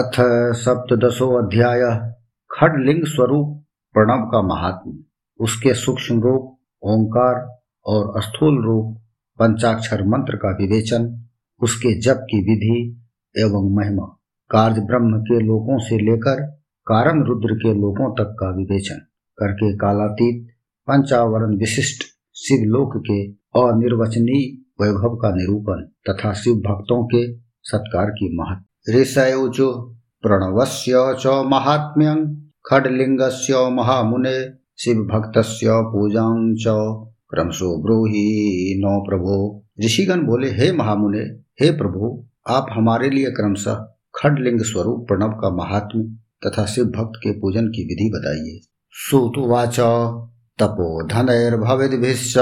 [0.00, 0.12] अथ
[0.54, 2.12] सप्तशो अध्याय
[2.50, 4.98] खडलिंग स्वरूप प्रणव का महात्म।
[5.40, 8.96] उसके सूक्ष्म रूप, ओंकार और स्थूल रूप,
[9.38, 11.24] पंचाक्षर मंत्र का विवेचन,
[11.62, 13.02] उसके जप की विधि
[13.38, 14.18] एवं महिमा।
[14.50, 16.42] कार्य ब्रह्म के लोगों से लेकर
[16.86, 18.98] कारण रुद्र के लोगों तक का विवेचन।
[19.38, 20.48] करके कालातीत,
[20.86, 22.02] पंचावरण विशिष्ट
[22.36, 23.26] शिवलोक के
[23.60, 32.34] अनिर्वचनीय वैभव का निरूपण तथा शिव भक्तों के सत्कार की महत्व ऋषयुचु प्रणवस्य च महात्म्यं
[32.66, 36.64] खड्लिङ्गस्य महामुने, शिवभक्तस्य पूजां च
[37.30, 41.18] क्रमशो ब्रूहि नो प्रभो। ऋषिगण बोले, हे महामुने,
[41.64, 47.32] हे प्रभु, आप हमारे लिए क्रमशः खडलिंग स्वरूप प्रणव का महात्म तथा शिव भक्त के
[47.32, 48.60] पूजन की विधि बताइए।
[48.90, 49.80] सुतुवाच
[50.58, 52.34] तपोधनैर्भविद्भिश्च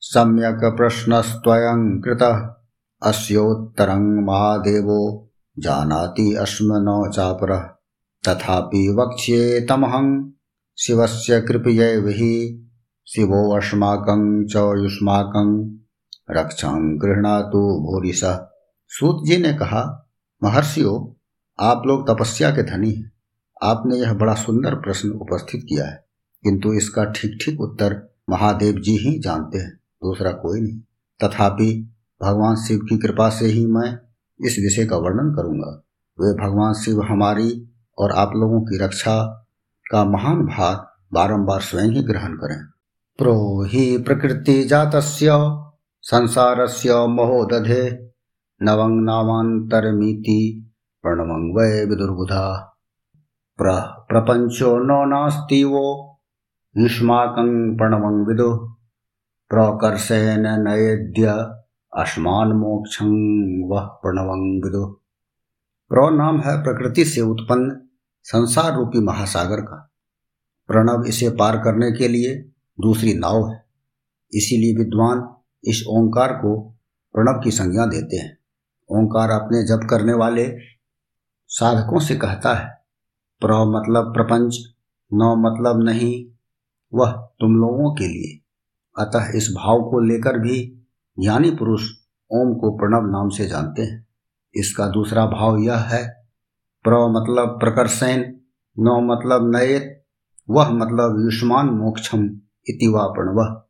[0.00, 2.54] सम्यक् प्रश्नस्त्वयं कृतः।
[3.02, 5.25] अस्योत्तरं महादेवो
[5.58, 7.58] जानाति अस्म न चापरः।
[8.28, 10.30] तथापि वक्ष्ये तमहं
[10.78, 12.62] शिवस्य कृपयैव हि
[13.06, 15.76] शिवो अस्माकं च युष्माकं।
[16.30, 18.46] रक्षं गृहणातु भूरिशः।
[18.88, 20.10] सूत जी ने कहा,
[20.44, 21.20] महर्षियों,
[21.60, 23.12] आप लोग तपस्या के धनी हैं।
[23.62, 26.06] आपने यह बड़ा सुंदर प्रश्न उपस्थित किया है।
[26.42, 30.80] किंतु इसका ठीक ठीक उत्तर महादेव जी ही जानते हैं, दूसरा कोई नहीं।
[31.24, 34.05] तथापि भगवान शिव की कृपा से ही मैं
[34.40, 35.82] इस विषय का वर्णन करूँगा।
[36.20, 39.46] वे भगवान शिव हमारी और आप लोगों की रक्षा
[39.90, 42.66] का महान भार बारंबार स्वयं ही ग्रहण करें।
[43.18, 44.90] प्रो ही प्रकृति जात
[46.00, 48.12] संसार से महोदधे,
[48.62, 52.72] नवं नामांतरमीति प्रणवं वै विदुर्बुधा।
[53.58, 53.72] प्र
[54.08, 56.18] प्रपंचो नो नास्ति वो
[56.76, 58.56] युष्माकं प्रणवं विदु,
[59.50, 61.26] प्रकर्षेण नयेद्य
[61.98, 63.10] अस्मान मोक्षं
[63.68, 64.86] वह प्रणवं विदु।
[65.88, 67.88] प्र नाम है प्रकृति से उत्पन्न
[68.22, 69.92] संसार रूपी महासागर का।
[70.66, 72.34] प्रणव इसे पार करने के लिए
[72.80, 73.64] दूसरी नाव है।
[74.34, 75.34] इसीलिए विद्वान
[75.64, 76.70] इस ओंकार को
[77.12, 78.38] प्रणव की संज्ञा देते हैं।
[78.90, 80.56] ओंकार अपने जप करने वाले
[81.48, 82.68] साधकों से कहता है,
[83.40, 84.56] प्र मतलब प्रपंच,
[85.12, 86.26] न मतलब नहीं,
[86.94, 88.40] वह तुम लोगों के लिए।
[89.04, 90.75] अतः इस भाव को लेकर भी
[91.20, 91.90] ज्ञानी पुरुष
[92.30, 94.06] ओम को प्रणव नाम से जानते हैं।
[94.54, 96.28] इसका दूसरा भाव यह है,
[96.84, 98.22] प्र मतलब प्रकर्षण
[98.78, 100.04] न मतलब नयत,
[100.50, 102.24] वह मतलब युष्मान मोक्षम
[102.68, 103.62] इति वह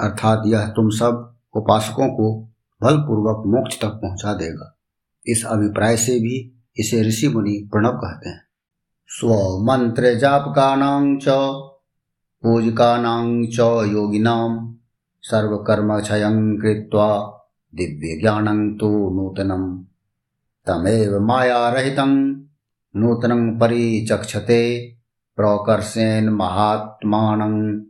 [0.00, 2.48] अर्थात यह तुम सब उपासकों को
[2.82, 4.78] बलपूर्वक मोक्ष तक पहुँचा देगा।
[5.26, 8.44] इस अभिप्राय से भी इसे ऋषि मुनि प्रणव कहते हैं।
[9.06, 9.28] स्व
[9.62, 11.24] मंत्र जापकानां च,
[12.42, 13.58] पूजकानां च
[13.92, 14.74] योगिनां।
[15.22, 17.40] सर्वकर्म क्षयं कृत्वा
[17.74, 19.84] दिव्य ज्ञानं तु नूतनं।
[20.66, 22.32] तमेव मायारहितं
[22.96, 24.92] नूतनं परिचक्षते
[25.36, 27.80] प्रकर्षेण महात्मानं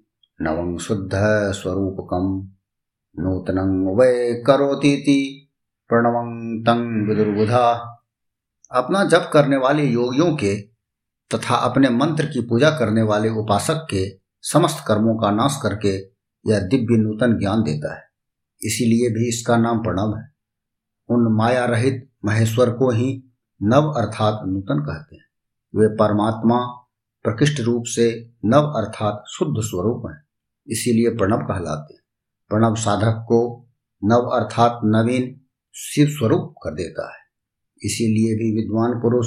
[0.41, 2.49] नवं शुद्धस्वरूपकं।
[3.19, 5.49] नूतनं वै करोतीति
[5.89, 7.99] प्रणवं तं विदुर्बुधा।
[8.71, 10.57] अपना जप करने वाले योगियों के
[11.35, 16.12] तथा अपने मंत्र की पूजा करने वाले उपासक के समस्त कर्मों का नाश करके
[16.47, 18.03] यह दिव्य नूतन ज्ञान देता है।
[18.65, 20.33] इसीलिए भी इसका नाम प्रणव है।
[21.09, 23.25] उन माया रहित महेश्वर को ही
[23.63, 25.25] नव अर्थात नूतन कहते हैं।
[25.77, 26.67] वे परमात्मा
[27.23, 30.25] प्रकृष्ट रूप से नव अर्थात शुद्ध स्वरूप है।
[30.69, 32.01] इसीलिए प्रणव कहलाते हैं।
[32.49, 33.69] प्रणव साधक को
[34.05, 35.41] नव अर्थात नवीन
[35.75, 37.19] शिव स्वरूप कर देता है।
[37.85, 39.27] इसीलिए भी विद्वान पुरुष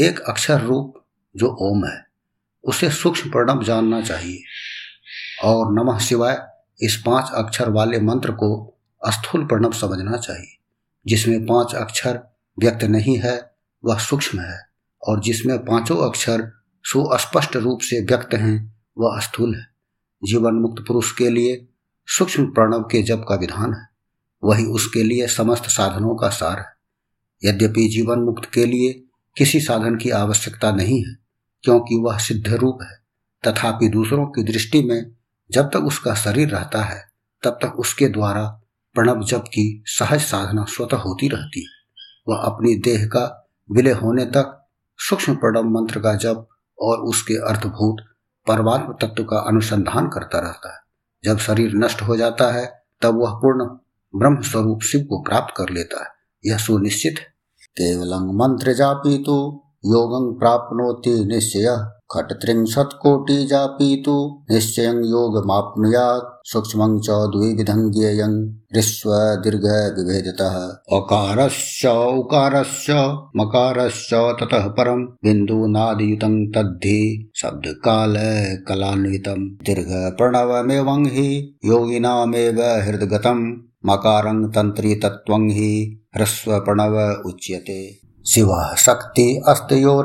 [0.00, 0.94] एक अक्षर रूप,
[1.36, 2.06] जो ओम है,
[2.64, 4.42] उसे सूक्ष्म प्रणव जानना चाहिए।
[5.44, 6.48] और नमः शिवाय,
[6.80, 10.58] इस पाँच अक्षर वाले मंत्र को स्थूल प्रणव समझना चाहिए।
[11.06, 12.20] जिसमें पाँच अक्षर
[12.58, 13.50] व्यक्त नहीं है,
[13.84, 14.60] वह सूक्ष्म है,
[15.02, 16.52] और जिसमें पाँचों अक्षर
[16.84, 19.75] सुस्पष्ट रूप से व्यक्त हैं, वह स्थूल है।
[20.24, 21.68] जीवन मुक्त पुरुष के लिए
[22.06, 23.88] सूक्ष्म प्रणव के जप का विधान है।
[24.44, 26.76] वही उसके लिए समस्त साधनों का सार है।
[27.44, 29.02] यद्यपि जीवन मुक्त के लिए
[29.36, 31.16] किसी साधन की आवश्यकता नहीं है,
[31.62, 33.02] क्योंकि वह सिद्ध रूप है,
[33.46, 35.12] तथापि दूसरों की दृष्टि में
[35.50, 37.04] जब तक उसका शरीर रहता है,
[37.42, 38.60] तब तक उसके द्वारा
[38.94, 41.76] प्रणव जप की सहज साधना स्वतः होती रहती है।
[42.28, 46.48] वह अपनी देह का विलय होने तक सूक्ष्म प्रणव मंत्र का जप
[46.78, 48.15] और उसके अर्थभूत
[48.48, 50.80] परमात्म तत्व का अनुसंधान करता रहता है।
[51.24, 53.64] जब शरीर नष्ट हो जाता है, तब वह पूर्ण
[54.18, 56.10] ब्रह्म स्वरूप शिव को प्राप्त कर लेता है।
[56.46, 57.14] यह सुनिश्चित
[57.80, 57.96] है।
[58.32, 62.98] मंत्र जापी तो योग प्राप्त निश्चय। खट् त्रिंशत्
[64.04, 71.86] तु निश्चयम् योगमाप्नुयात्। सूक्ष्मं च द्विविधं ज्ञेयं। ह्रिस्व दीर्घ विभेदतः उकारश्च
[73.36, 83.56] मकारश्च ततः परं बिन्दूनादियुतं तद्धि शब्दकालकलान्वितं। दीर्घप्रणवमेवं हि योगिनामेव हृद्गतं।
[83.86, 84.94] मकारं तन्त्री
[85.50, 90.00] हि ह्रस्वप्रणव उच्यते। शिवः शक्ति अस्ति यो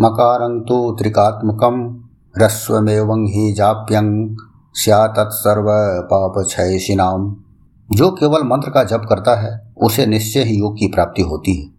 [0.00, 2.04] मकारं तु त्रिकात्मकं,
[2.38, 4.36] ह्रस्वमेवं हि जाप्यं
[4.74, 7.36] स्यातत्सर्वपापक्षयशिनाम
[7.92, 11.70] जो केवल मंत्र का जप करता है, उसे निश्चय ही योग की प्राप्ति होती है।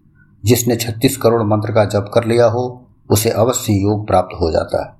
[0.45, 4.85] जिसने छत्तीस करोड़ मंत्र का जप कर लिया हो, उसे अवश्य योग प्राप्त हो जाता
[4.85, 4.93] है।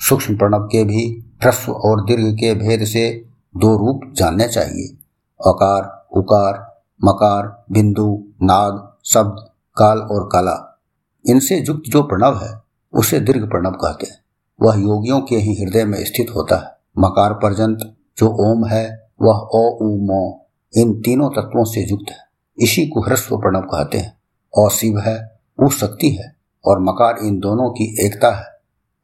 [0.00, 4.98] सूक्ष्म प्रणव के भी, ह्रस्व और दीर्घ के भेद से दो रूप जानने चाहिए।
[5.46, 9.36] अकार, उकार, मकार, बिंदु, नाग, शब्द,
[9.76, 10.65] काल और काला।
[11.28, 12.60] इनसे युक्त जो प्रणव है,
[12.92, 14.20] उसे दीर्घ प्रणव कहते हैं।
[14.62, 17.78] वह योगियों के ही हृदय में स्थित होता है। मकार पर्यंत
[18.18, 20.46] जो ओम है, वह ओ, उ, मो,
[20.76, 22.18] इन तीनों तत्वों से युक्त है।
[22.58, 24.16] इसी को ह्रस्व प्रणव कहते हैं।
[24.54, 28.46] और शिव है वो शक्ति है, और मकार इन दोनों की एकता है।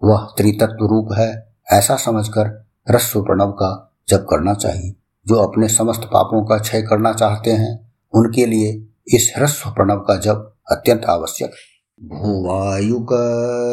[0.04, 4.94] वह त्रितत्व रूप है, ऐसा समझकर ह्रस्व प्रणव का जप करना चाहिए।
[5.26, 10.16] जो अपने समस्त पापों का क्षय करना चाहते हैं, उनके लिए इस ह्रस्व प्रणव का
[10.16, 11.71] जप अत्यंत आवश्यक है।
[12.10, 13.08] भूवायुक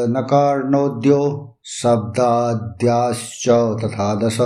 [0.10, 1.22] नकार्णोद्यो
[1.66, 4.38] शब्दाद्याश्च तथा दश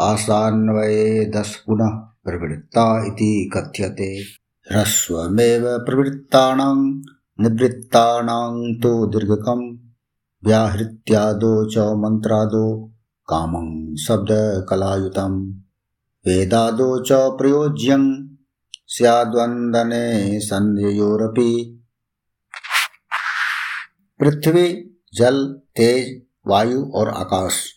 [0.00, 1.90] आसान्वये दश पुनः
[2.24, 4.16] प्रवृत्ता इति कथ्यते।
[4.72, 6.76] ह्रस्वमेव प्रवृत्तानां
[7.40, 9.76] निवृत्तानां तु दीर्घकं
[10.44, 12.92] व्याहृत्यादो च मन्त्रादो
[13.28, 15.40] कामं शब्दकलायुतं
[16.26, 18.26] वेदादो च प्रयोज्यं
[18.86, 21.79] स्याद्वन्दने सन्ध्ययोरपि
[24.20, 27.72] पृथ्वी, जल, तेज, वायु और आकाश।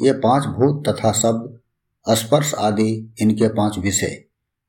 [0.00, 1.60] ये पाँच भूत तथा शब्द
[2.16, 4.24] स्पर्श आदि इनके पाँच विषय।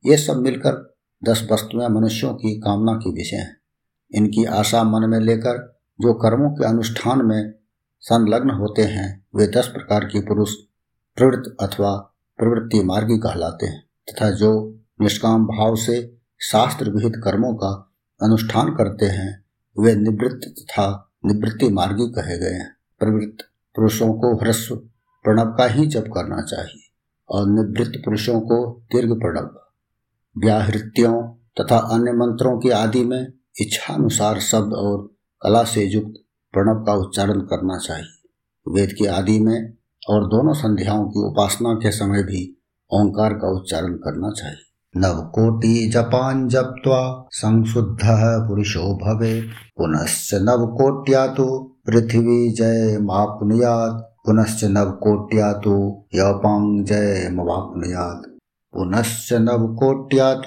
[0.05, 3.61] ये सब मिलकर दस वस्तुएँ मनुष्यों की कामना की विषय हैं।
[4.15, 7.53] इनकी आशा मन में लेकर जो कर्मों के अनुष्ठान में
[7.99, 10.53] संलग्न होते हैं, वे दस प्रकार के पुरुष
[11.15, 17.91] प्रवृत्त अथवा प्रवृत्ति मार्गी कहलाते हैं तथा जो निष्काम भाव से शास्त्र विहित कर्मों का
[18.23, 19.40] अनुष्ठान करते हैं
[19.77, 20.85] वे निवृत्त तथा
[21.25, 22.69] निवृत्ति मार्गी कहे गए हैं।
[23.01, 23.45] प्रवृत्त
[23.75, 24.75] पुरुषों को ह्रस्व
[25.25, 26.81] प्रणव का ही जप करना चाहिए
[27.29, 28.57] और निवृत्त पुरुषों को
[28.91, 29.49] दीर्घ प्रणव,
[30.35, 31.21] व्याहृत्यों
[31.59, 34.97] तथा अन्य मंत्रों की आदि में इच्छानुसार शब्द और
[35.41, 36.21] कला से युक्त
[36.53, 38.17] प्रणव का उच्चारण करना चाहिए।
[38.67, 39.73] वेद की आदि में
[40.09, 42.43] और दोनों संध्याओं की उपासना के समय भी
[42.91, 51.35] ओंकार का उच्चारण करना चाहिए। नवकोटिजपान् जप्त्वा संशुद्धः पुरुषो भवेत्। पुनश्च नवकोट्या
[51.87, 58.39] पृथिवी जयमाप्नुयात्। पुनश्च नवकोट्या तु यपां जयमवाप्नुयात्।
[58.73, 60.41] पुनश्च नवकोट्या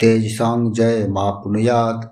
[0.00, 2.06] तेजसां जयमाप्नुयात्।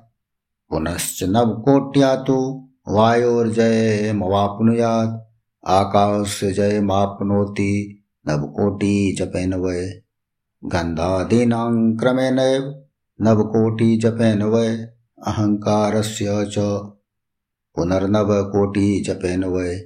[0.70, 5.34] पुनश्च नवकोट्या तु वायोर्जयमवाप्नुयात्
[5.66, 10.05] आकाश जय जयमाप्नोति नवकोटिजपेन वै
[10.64, 12.84] गन्धादीनां क्रमेणैव
[13.20, 14.76] नवकोटिजपेन वै
[15.26, 16.58] अहंकारस्य च।
[17.76, 19.78] पुनर्नवकोटिजपेन वै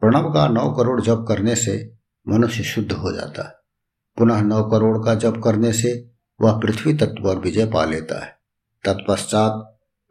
[0.00, 1.98] प्रणव का नौ करोड़ जप करने से
[2.28, 3.54] मनुष्य शुद्ध हो जाता है।
[4.18, 6.10] पुनः नौ करोड़ का जप करने से
[6.40, 8.30] वह पृथ्वी तत्व पर विजय पा लेता है।
[8.84, 9.52] तत्पश्चात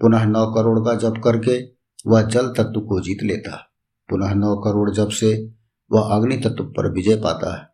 [0.02, 1.62] पुनः नौ करोड़ का जप करके
[2.08, 3.64] वह जल तत्व को जीत लेता है।
[4.10, 5.54] पुनः नौ करोड़ जप से
[5.92, 7.66] वह अग्नि तत्व पर विजय पाता है।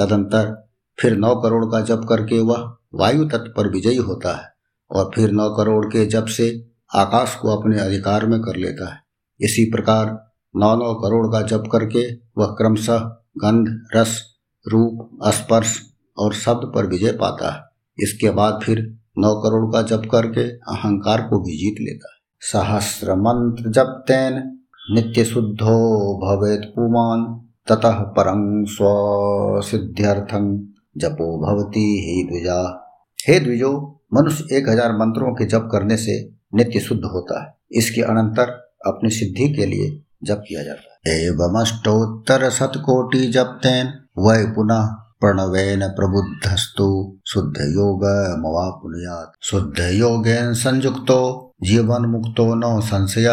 [0.00, 0.69] तदंतर
[1.00, 4.52] फिर नौ करोड़ का जप करके वह वायु तत्व पर विजयी होता है
[4.90, 9.00] और फिर नौ करोड़ के जप से आकाश को अपने अधिकार में कर लेता है।
[9.40, 12.98] इसी प्रकार नौ नौ करोड़ का जप करके वह क्रमशः
[13.38, 14.22] गंध, रस,
[14.68, 15.80] रूप, स्पर्श
[16.18, 17.60] और शब्द पर विजय पाता है।
[17.98, 23.14] इसके बाद फिर नौ करोड़ का जप करके अहंकार को भी जीत लेता है। सहस्र
[23.14, 25.76] मंत्र जप तेन नित्य शुद्धो
[26.18, 30.64] भवेत पुमान। ततः परं स्व सिद्ध्यर्थं
[31.00, 32.86] जपो भवती हे द्विजा।
[33.28, 38.02] हे द्विजो, मनुष्य एक हज़ार मंत्रों के जप करने से नित्य शुद्ध होता है। इसके
[38.02, 38.42] अनंतर
[38.86, 44.86] अपनी सिद्धि के लिए जप किया जाता है। एवं अष्टोत्तर शतकोटि जपतेन वह पुनः
[45.20, 48.04] प्रणवेन प्रबुद्धस्तु। शुद्ध योग
[48.38, 53.28] मवापुनुयात। शुद्ध योगेन संयुक्तो, जीवन मुक्तो न संशय।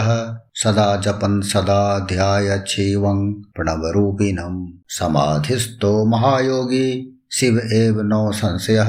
[0.54, 8.86] सदा जपन सदा ध्याय ध्यायच्छेवं प्रणव रूपिणम समाधिस्थो महायोगी। शिव एव नो संशय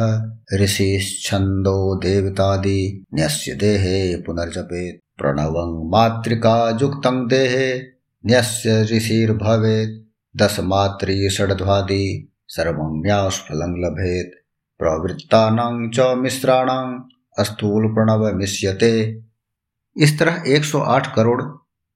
[0.55, 7.83] ऋषिश्छन्दो देवतादि न्यस्य देहे पुनर्जपेत्। प्रणवं मातृका युक्तं देहे
[8.27, 9.97] न्यस्य ऋषिर्भवेत्।
[10.37, 14.31] दशमात्री षड्ध्वादि सर्वज्ञास्फलं लभेत।
[14.79, 17.09] प्रवृत्तानां च मिश्राणां
[17.45, 19.23] स्थूल प्रणव मिश्यते
[19.97, 21.43] इस तरह 108 करोड़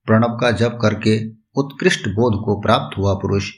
[0.07, 1.19] प्रणव का जप करके
[1.57, 3.51] उत्कृष्ट बोध को प्राप्त हुआ पुरुष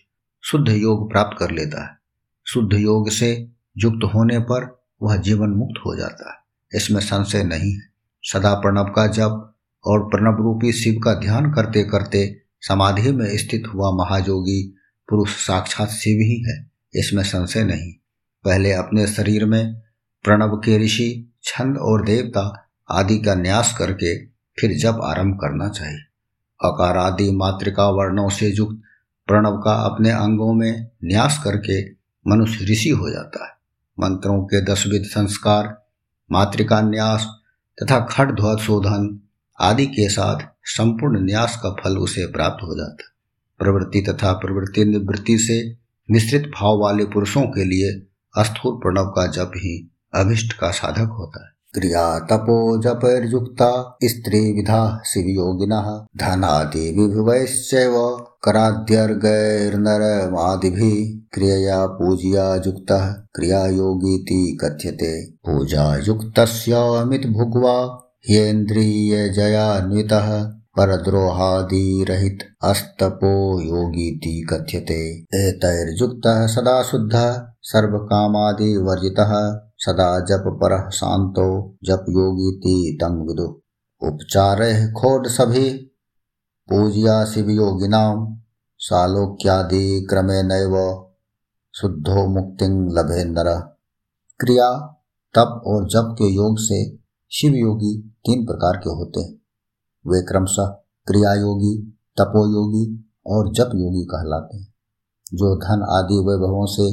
[0.44, 2.03] शुद्ध योग प्राप्त कर लेता है।
[2.44, 6.36] शुद्ध योग से युक्त होने पर वह जीवन मुक्त हो जाता है।
[6.78, 7.80] इसमें संशय नहीं है।
[8.22, 9.54] सदा प्रणव का जप
[9.86, 14.76] और प्रणव रूपी शिव का ध्यान करते करते समाधि में स्थित हुआ महायोगी
[15.08, 17.92] पुरुष साक्षात शिव ही है। इसमें संशय नहीं।
[18.44, 19.74] पहले अपने शरीर में
[20.22, 25.98] प्रणव के ऋषि, छंद और देवता आदि का न्यास करके फिर जब आरंभ करना चाहिए।
[26.64, 28.82] अकार आदि मातृका वर्णों से युक्त
[29.26, 33.50] प्रणव का अपने अंगों में न्यास करके मनुष्य ऋषि हो जाता है।
[34.00, 35.84] मंत्रों के दसविध संस्कार,
[36.32, 37.26] मातृका न्यास
[37.82, 39.20] तथा खट ध्वत शोधन
[39.60, 43.10] आदि के साथ संपूर्ण न्यास का फल उसे प्राप्त हो जाता
[43.58, 45.76] प्रवृत्ति तथा प्रवृत्ति निवृत्ति से
[46.10, 48.06] मिश्रित भाव वाले पुरुषों के लिए
[48.38, 55.02] अस्थूल प्रणव का जप ही अभिष्ट का साधक होता है। क्रिया तपो जपयुक्ता स्त्री विधा
[55.06, 70.44] शिव योगिना धनादि विभुवैश्चैव कराद्यर्गैर्नरमादिभिः क्रियया पूजया युक्तः क्रिया योगीति कथ्यते। पूजा युक्तस्यामित भुग्वा ह्येन्द्रियजयान्वितः
[70.44, 82.98] परद्रोहादिरहित अस्तपो योगीति कथ्यते। एतैर्युक्तः सदा शुद्ध शुद्धः, सर्वकामादिवर्जितः, सदा जप परः शान्तो, जप योगीति
[83.00, 83.60] तं विदु।
[84.02, 85.90] उपचारः खोड सभी
[86.68, 87.24] पूज्या
[88.80, 90.74] सालोक्यादि क्रमेणैव
[91.74, 92.66] शुद्धो मुक्ति
[92.96, 93.50] लभे नर।
[94.40, 94.70] क्रिया,
[95.34, 96.78] तप और जप के योग से
[97.32, 97.92] शिव योगी
[98.24, 99.34] तीन प्रकार के होते हैं।
[100.04, 100.66] वे क्रमशः
[101.06, 101.76] क्रिया योगी
[102.20, 104.66] तपोयोगी और जप योगी कहलाते हैं,
[105.34, 106.90] जो धन आदि वैभवों से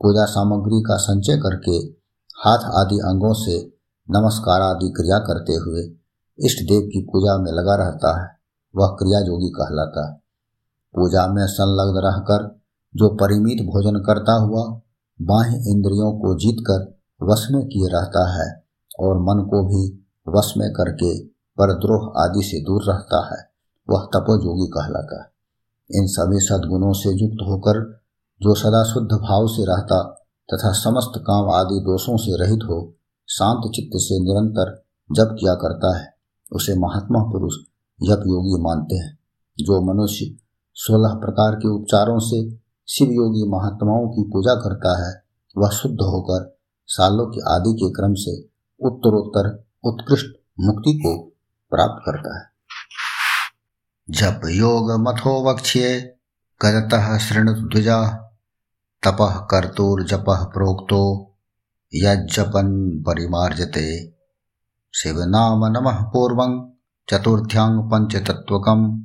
[0.00, 1.78] पूजा सामग्री का संचय करके
[2.36, 3.58] हाथ आदि अंगों से
[4.10, 5.88] नमस्कार आदि क्रिया करते हुए
[6.38, 8.41] इष्ट देव की पूजा में लगा रहता है।
[8.76, 10.22] वह क्रिया योगी कहलाता। है
[10.94, 12.60] पूजा में संलग्न रहकर
[12.96, 14.80] जो परिमित भोजन करता हुआ
[15.22, 18.64] बाह्य इंद्रियों को जीतकर वश में किए रहता है
[19.00, 21.24] और मन को भी वश में करके
[21.58, 23.50] परद्रोह आदि से दूर रहता है,
[23.90, 25.32] वह तपोयोगी कहलाता। है
[25.94, 28.00] इन सभी सद्गुणों से युक्त होकर
[28.42, 30.02] जो सदा शुद्ध भाव से रहता
[30.54, 32.94] तथा समस्त काम आदि दोषों से रहित हो,
[33.28, 36.14] शांत चित्त से निरंतर जप किया करता है,
[36.52, 37.54] उसे महात्मा पुरुष
[38.02, 39.18] जप योगी मानते हैं।
[39.58, 40.36] जो मनुष्य
[40.74, 45.22] सोलह प्रकार के उपचारों से शिव योगी महात्माओं की पूजा करता है,
[45.58, 48.42] वह शुद्ध होकर सालों के आदि के क्रम से
[48.80, 50.26] उत्तरोत्तर, उत्कृष्ट
[50.60, 51.32] मुक्ति को
[51.70, 52.44] प्राप्त करता है।
[54.10, 56.00] जप योग मथो वक्ष्ये
[56.64, 57.18] गदतः
[57.54, 58.08] द्विजा,
[59.06, 61.34] तपः कर्तुर्जपः प्रोक्तो,
[61.94, 64.10] यज्जपन परिमार्जते।
[64.94, 66.71] शिवनाम नमः पूर्वं
[67.12, 69.02] चतुर्थ्याङ्गपञ्चतत्त्वकम्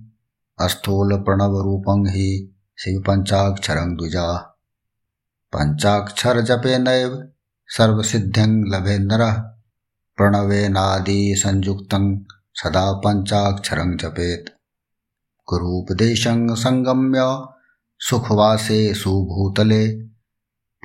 [0.60, 4.58] अस्थूलप्रणवरूपं हि शिवपञ्चाक्षरं द्विजा।
[5.56, 7.30] पञ्चाक्षरजपेनैव
[7.68, 9.44] सर्वसिद्धिं लभेन्दरः
[10.18, 12.20] प्रणवेनादिसंयुक्तं
[12.54, 14.50] सदा पञ्चाक्षरं जपेत्।
[15.50, 17.46] गुरुपदेशं सङ्गम्य
[18.00, 20.08] सुखवासे सुभूतले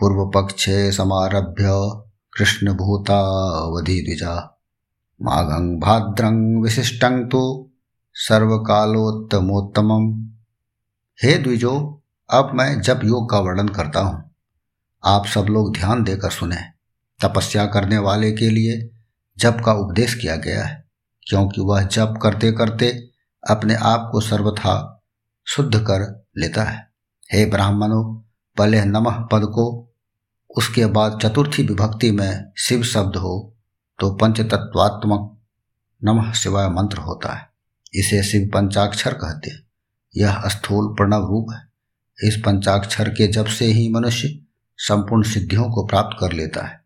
[0.00, 2.02] पूर्वपक्षे समारभ्य
[2.38, 4.51] कृष्णभूतावधिद्विजा।
[5.22, 7.70] माघं भाद्रं विशिष्टं तो
[8.14, 10.32] सर्वकालोत्तमोत्तमम।
[11.24, 14.30] हे द्विजो, अब मैं जप योग का वर्णन करता हूँ।
[15.04, 16.56] आप सब लोग ध्यान देकर सुने।
[17.24, 18.90] तपस्या करने वाले के लिए
[19.38, 20.84] जप का उपदेश किया गया है,
[21.28, 23.08] क्योंकि वह जप करते करते
[23.50, 25.02] अपने आप को सर्वथा
[25.46, 26.90] शुद्ध कर लेता है।
[27.32, 28.22] हे ब्राह्मणों
[28.58, 29.92] पहले नमः पद को,
[30.56, 33.51] उसके बाद चतुर्थी विभक्ति में शिव शब्द हो
[34.00, 35.38] तो पंचतत्वात्मक
[36.04, 37.48] नमः शिवाय मंत्र होता है।
[37.94, 39.66] इसे शिव पंचाक्षर कहते हैं।
[40.16, 41.72] यह स्थूल प्रणव रूप है।
[42.28, 44.38] इस पंचाक्षर के जब से ही मनुष्य
[44.76, 46.84] संपूर्ण सिद्धियों को प्राप्त कर लेता है।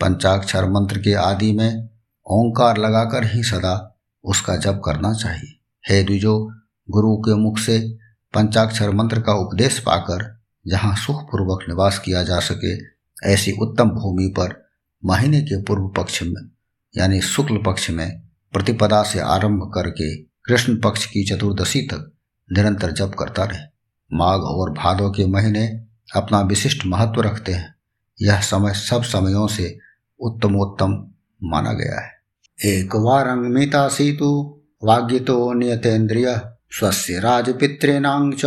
[0.00, 1.88] पंचाक्षर मंत्र के आदि में
[2.26, 5.58] ओंकार लगाकर ही सदा उसका जप करना चाहिए।
[5.90, 6.52] हे द्विजो,
[6.90, 7.98] गुरु के मुख से
[8.34, 12.78] पंचाक्षर मंत्र का उपदेश पाकर जहाँ सुखपूर्वक निवास किया जा सके,
[13.32, 14.65] ऐसी उत्तम भूमि पर
[15.06, 16.50] महीने के पूर्व पक्ष में,
[16.96, 18.22] यानी शुक्ल पक्ष में,
[18.52, 22.12] प्रतिपदा से आरंभ करके कृष्ण पक्ष की चतुर्दशी तक
[22.52, 23.62] निरंतर जप करता रहे।
[24.12, 25.84] माघ और भादों के महीने
[26.16, 27.74] अपना विशिष्ट महत्व रखते हैं।
[28.22, 29.78] यह समय सब समयों से
[30.20, 31.10] उत्तमोत्तम
[31.44, 32.10] माना गया है।
[32.64, 38.44] एक वारंग मिता सीतु, वाग्यतो नियतेन्द्रिय, स्वस्य राजपितॄणां च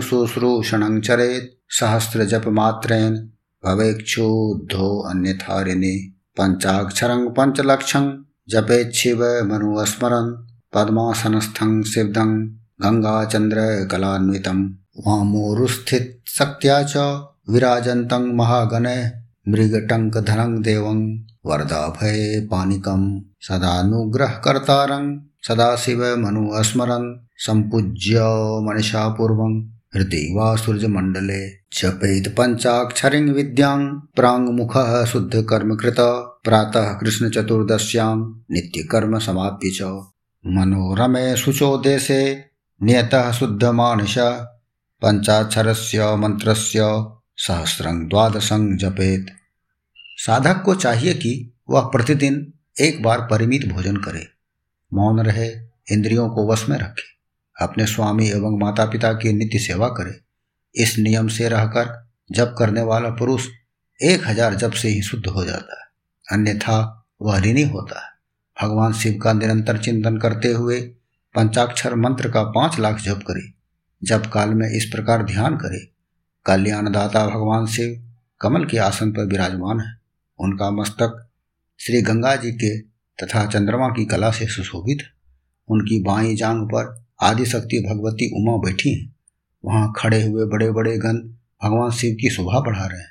[0.00, 3.28] शुश्रूषणं जप सहस्रजपमात्रेण
[3.66, 5.94] भवेक्षुद्धो अन्यथारिणे
[6.38, 8.06] पञ्चाक्षरं पञ्चलक्षं
[8.52, 10.34] जपेच्छिव मनुस्मरन्
[10.74, 12.32] पद्मासनस्थं सिद्धं
[12.84, 14.58] गङ्गाचन्द्रकलान्वितं
[15.06, 16.06] वामोरुस्थित
[16.36, 16.96] शक्त्या च
[17.52, 18.96] विराजन्तं महागणे
[19.52, 21.00] मृगटङ्कधनं देवं
[21.48, 23.02] वरदाभये पानिकं
[23.48, 25.06] सदानुग्रहकर्तारं
[25.48, 27.08] सदाशिव मनु स्मरन्
[27.46, 28.20] सम्पूज्य
[28.66, 29.52] मनीषा पूर्वं
[29.96, 35.96] हृदय वा सूर्यमण्डले जपेत पञ्चाक्षरिं विद्यां प्राङ्मुखः शुद्धकर्मकृत,
[36.44, 38.16] प्रातः कृष्ण कृष्णचतुर्दश्यां
[38.50, 39.82] नित्यकर्म समाप्य च।
[40.46, 42.44] मनोरमे शुचो देशे
[42.82, 44.14] नियतः शुद्धमानस
[45.02, 49.26] पंचाक्षरस्य मंत्रस्य सहस्रं द्वादशं जपेत।
[50.16, 54.26] साधक को चाहिए कि वह प्रतिदिन एक बार परिमित भोजन करे।
[54.94, 55.48] मौन रहे,
[55.92, 57.15] इंद्रियों को वश में रखे।
[57.56, 60.20] अपने स्वामी एवं माता पिता की नित्य सेवा करे।
[60.74, 61.94] इस नियम से रहकर
[62.30, 63.46] जप करने वाला पुरुष
[64.00, 65.86] एक हज़ार जप से ही शुद्ध हो जाता है।
[66.24, 66.78] अन्यथा
[67.22, 68.14] वह ऋणी होता है।
[68.56, 70.80] भगवान शिव का निरंतर चिंतन करते हुए
[71.34, 73.52] पंचाक्षर मंत्र का पाँच लाख जप करे।
[74.02, 75.84] जप काल में इस प्रकार ध्यान करे।
[76.46, 78.02] कल्याणदाता भगवान शिव
[78.40, 79.94] कमल के आसन पर विराजमान है।
[80.38, 81.22] उनका मस्तक
[81.80, 82.78] श्री गंगा जी के
[83.18, 84.98] तथा चंद्रमा की कला से सुशोभित
[85.68, 89.16] उनकी बाई जांग पर आदिशक्ति भगवती उमा बैठी हैं।
[89.64, 91.16] वहाँ खड़े हुए बड़े बड़े गण
[91.62, 93.10] भगवान शिव की शोभा बढ़ा रहे हैं।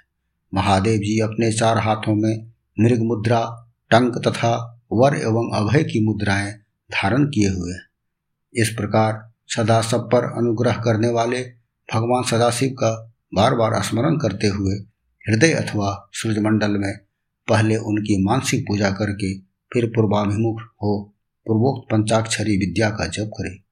[0.54, 6.54] महादेव जी अपने चार हाथों में मृग मुद्रा, टंक तथा वर एवं अभय की मुद्राएँ
[6.92, 7.82] धारण किए हुए हैं।
[8.54, 11.42] इस प्रकार सदा सब पर अनुग्रह करने वाले
[11.94, 14.74] भगवान सदाशिव का बार बार स्मरण करते हुए
[15.30, 16.98] हृदय अथवा सूर्यमंडल में
[17.48, 21.14] पहले उनकी मानसिक पूजा करके फिर पूर्वाभिमुख हो
[21.48, 23.65] पूर्वोक्त पंचाक्षरी विद्या का जप करे।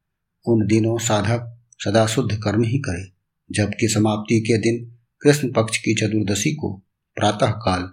[0.46, 3.04] उन दिनों साधक सदा शुद्ध कर्म ही करे,
[3.50, 4.86] जबकि समाप्ति के दिन
[5.22, 6.72] कृष्ण पक्ष की चतुर्दशी को
[7.18, 7.90] प्रातः काल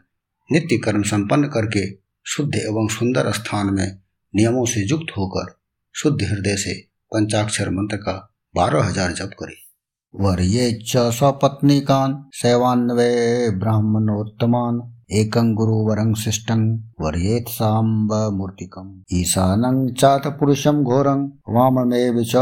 [0.51, 1.85] नित्य कर्म संपन्न करके
[2.27, 3.87] शुद्ध एवं सुंदर स्थान में
[4.35, 5.53] नियमों से युक्त होकर
[5.95, 6.75] शुद्ध हृदय से
[7.13, 8.13] पंचाक्षर मंत्र का
[8.55, 9.55] बारह हज़ार जप करे।
[10.15, 13.11] वर्ये च स्वपत्निकान सेवान्वे
[13.51, 14.81] ब्राह्मणोत्तमान।
[15.13, 22.33] एकं गुरुवरं शिष्टं वर्येत् साम्बमूर्तिकम् ईशानं चात पुरुषं घोरं वाममेव च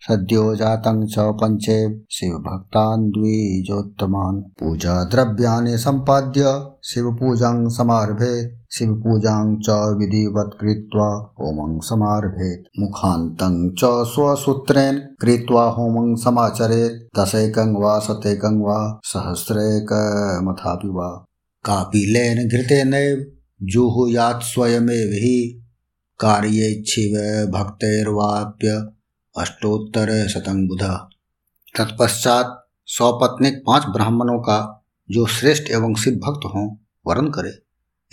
[0.00, 11.34] सद्यो जातं च पञ्चे शिवभक्तान् द्विजोत्तमान्। पूजा द्रव्याणि सम्पाद्य शिवपूजां समारभे, शिवपूजां च विधिवत् कृत्वा
[11.40, 21.25] होमं समारभेत् मुखान्तं च स्वसूत्रेण कृत्वा होमं समाचरेत्, दशैकं वा शतैकं वा सहस्रैकमथापि वा।
[21.66, 25.62] कापिलेन घृतेनैव जुहुयात् स्वयमेव हि।
[26.18, 27.12] कार्येच्छिव
[27.50, 28.86] भक्तैर्वाप्य
[29.38, 30.82] अष्टोत्तर शतंग बुध।
[31.78, 36.76] तत्पश्चात सौपत्निक पाँच ब्राह्मणों का जो श्रेष्ठ एवं शिव भक्त हों
[37.06, 37.58] वर्ण करे।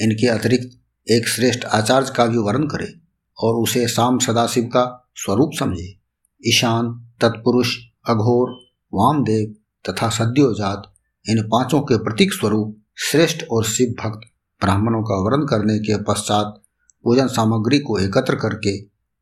[0.04, 0.80] इनके अतिरिक्त
[1.12, 2.94] एक श्रेष्ठ आचार्य का भी वर्ण करे
[3.38, 6.00] और उसे शाम सदाशिव का स्वरूप समझे।
[6.48, 7.78] ईशान, तत्पुरुष,
[8.10, 8.50] अघोर,
[8.94, 9.56] वामदेव
[9.90, 10.94] तथा सद्योजात
[11.30, 14.20] इन पाँचों के प्रतीक स्वरूप श्रेष्ठ और शिव भक्त
[14.62, 16.62] ब्राह्मणों का वर्ण करने के पश्चात
[17.04, 18.82] पूजन सामग्री को एकत्र करके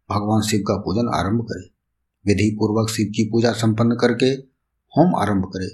[0.09, 1.69] भगवान शिव का पूजन आरंभ करें।
[2.27, 4.25] विधि पूर्वक शिव की पूजा संपन्न करके
[4.93, 5.67] होम आरंभ करे।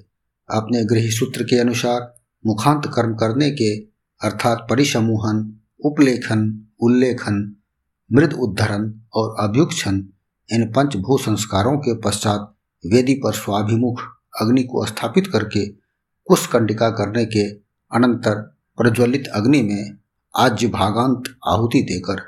[0.50, 3.78] अपने गृह सूत्र के अनुसार मुखांत कर्म करने के
[4.22, 7.56] अर्थात परिसमूहन, उपलेखन, उल्लेखन,
[8.14, 10.02] मृद उद्धरण और अभ्युक्षण
[10.54, 12.54] इन पंचभू संस्कारों के पश्चात
[12.86, 14.02] वेदी पर स्वाभिमुख
[14.42, 15.68] अग्नि को स्थापित करके
[16.28, 18.42] कुशकंडिका करने के अनंतर
[18.78, 19.98] प्रज्वलित अग्नि में
[20.34, 22.22] आज भागांत आहुति देकर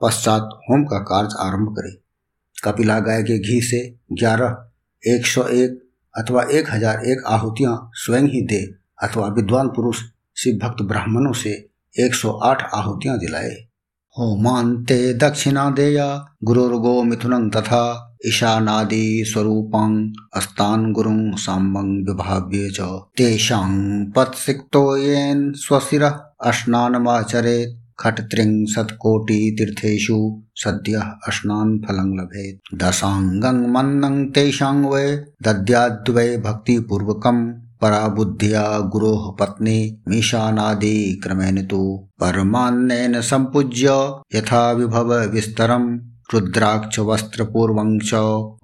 [0.00, 1.92] पश्चात होम का कार्य आरंभ करे।
[2.64, 3.80] कपिला गाय के घी से
[4.12, 4.56] ग्यारह,
[5.02, 5.78] एक सौ एक
[6.14, 8.62] अथवा एक हज़ार एक आहुतियाँ स्वयं ही दे
[9.02, 10.02] अथवा विद्वान पुरुष
[10.36, 11.50] शिव भक्त ब्राह्मणों से
[11.96, 13.50] एक सौ आठ आहुतियाँ दिलाए।
[14.16, 16.06] होमांते दक्षिणा देया
[16.44, 17.82] गुरुर्गो मिथुन तथा
[18.26, 19.92] ईशानादि स्वरूपं
[20.36, 22.80] अस्तान् गुरुं साम्बं विभाव्य च
[23.18, 23.70] तेषां
[24.16, 26.16] पत्सिक्तो येन स्वशिरः
[26.58, 30.18] स्नानमाचरेत् खट्त्रिंशत्कोटितीर्थेषु
[30.56, 35.08] सद्यः स्नानफलं लभेत्। दशाङ्गं मन्नं तेषां वै
[35.42, 37.42] दद्याद्वै भक्तिपूर्वकम्
[37.80, 39.78] पराबुद्धिया गुरोः पत्नी
[40.08, 41.80] मीशानादि क्रमेण तु
[42.20, 43.88] परमान्नेन सम्पूज्य
[44.34, 45.98] यथा विभव विस्तरम्
[46.34, 48.14] रुद्राक्ष वस्त्रपूर्वं च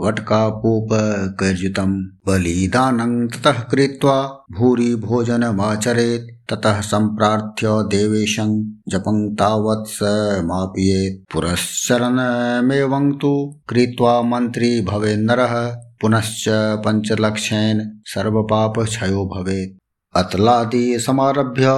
[0.00, 1.94] वट्कापूपकर्जितम्
[2.27, 4.16] बलिदानं ततः कृत्वा
[4.59, 8.50] भूरि भोजनमाचरेत् ततः सम्प्रार्थ्य देवेशं
[8.88, 13.33] जपं तावत् समापयेत् पुरश्चरणमेवं तु
[13.68, 15.55] कृत्वा मन्त्री भवेन्नरः
[16.00, 16.44] पुनश्च
[16.85, 17.81] पञ्चलक्षेन
[18.14, 19.77] सर्वपापक्षयो भवेत्।
[20.16, 21.68] अतलादि समारभ्य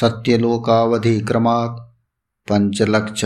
[0.00, 1.80] सत्यलोकावधिक्रमात्
[2.50, 3.24] पञ्चलक्ष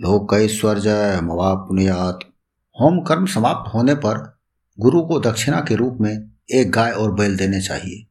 [0.00, 2.24] जपा तत् लोकैश्वर्यमवाप्नुयात्
[2.80, 4.40] होम कर्म समाप्त होने पर
[4.80, 8.06] गुरु को दक्षिणा के रूप में एक गाय और बैल देने चाहिए।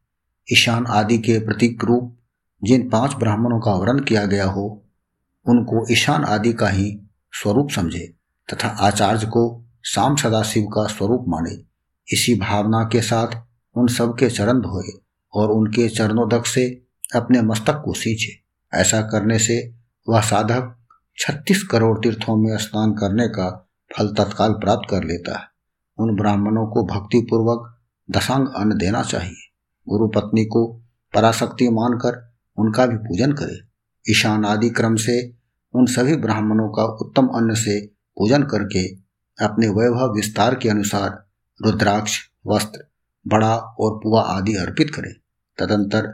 [0.52, 2.18] ईशान आदि के प्रतीक रूप
[2.64, 4.84] जिन पाँच ब्राह्मणों का वर्ण किया गया हो,
[5.48, 7.00] उनको ईशान आदि का ही
[7.32, 8.14] स्वरूप समझे
[8.54, 11.64] तथा आचार्य को शाम सदाशिव का स्वरूप माने।
[12.12, 13.42] इसी भावना के साथ
[13.74, 15.00] उन सब के चरण धोए
[15.34, 18.42] और उनके चरणोदक से अपने मस्तक को सींचे।
[18.80, 19.74] ऐसा करने से
[20.08, 20.85] वह साधक
[21.18, 25.44] छत्तीस करोड़ तीर्थों में स्नान करने का फल तत्काल प्राप्त कर लेता है।
[25.98, 29.52] उन ब्राह्मणों को भक्तिपूर्वक दशांग अन्न देना चाहिए।
[29.88, 30.80] गुरु पत्नी को
[31.14, 33.58] पराशक्ति मानकर उनका भी पूजन करे।
[34.10, 35.34] ईशान आदि क्रम से
[35.74, 38.88] उन सभी ब्राह्मणों का उत्तम अन्न से पूजन करके
[39.44, 41.26] अपने वैभव विस्तार के अनुसार
[41.62, 42.84] रुद्राक्ष, वस्त्र,
[43.28, 45.14] बड़ा और पुआ आदि अर्पित करें।
[45.58, 46.06] तदंतर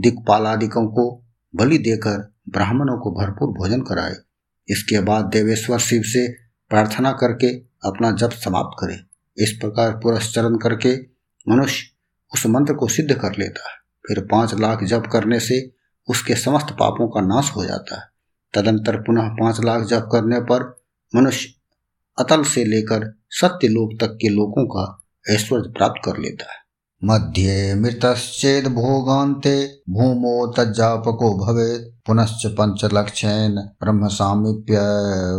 [0.00, 1.22] दिक्पालादिकों को
[1.56, 4.14] बलि देकर ब्राह्मणों को भरपूर भोजन कराए।
[4.68, 6.28] इसके बाद देवेश्वर शिव से
[6.68, 7.56] प्रार्थना करके
[7.88, 8.98] अपना जप समाप्त करे।
[9.42, 10.96] इस प्रकार पुरस्चरण करके
[11.48, 11.88] मनुष्य
[12.34, 13.76] उस मंत्र को सिद्ध कर लेता है।
[14.08, 15.74] फिर पाँच लाख जप करने से
[16.08, 18.08] उसके समस्त पापों का नाश हो जाता है।
[18.54, 20.82] तदंतर पुनः पाँच लाख जप करने पर
[21.14, 21.54] मनुष्य
[22.18, 26.63] अतल से लेकर सत्य लोक तक के लोगों का ऐश्वर्य प्राप्त कर लेता है।
[27.04, 34.78] मध्ये मृतश्चेद भोगान्ते, भूमो तज्जापको भवेत्। पुनश्च पञ्चलक्षेन ब्रह्म सामीप्य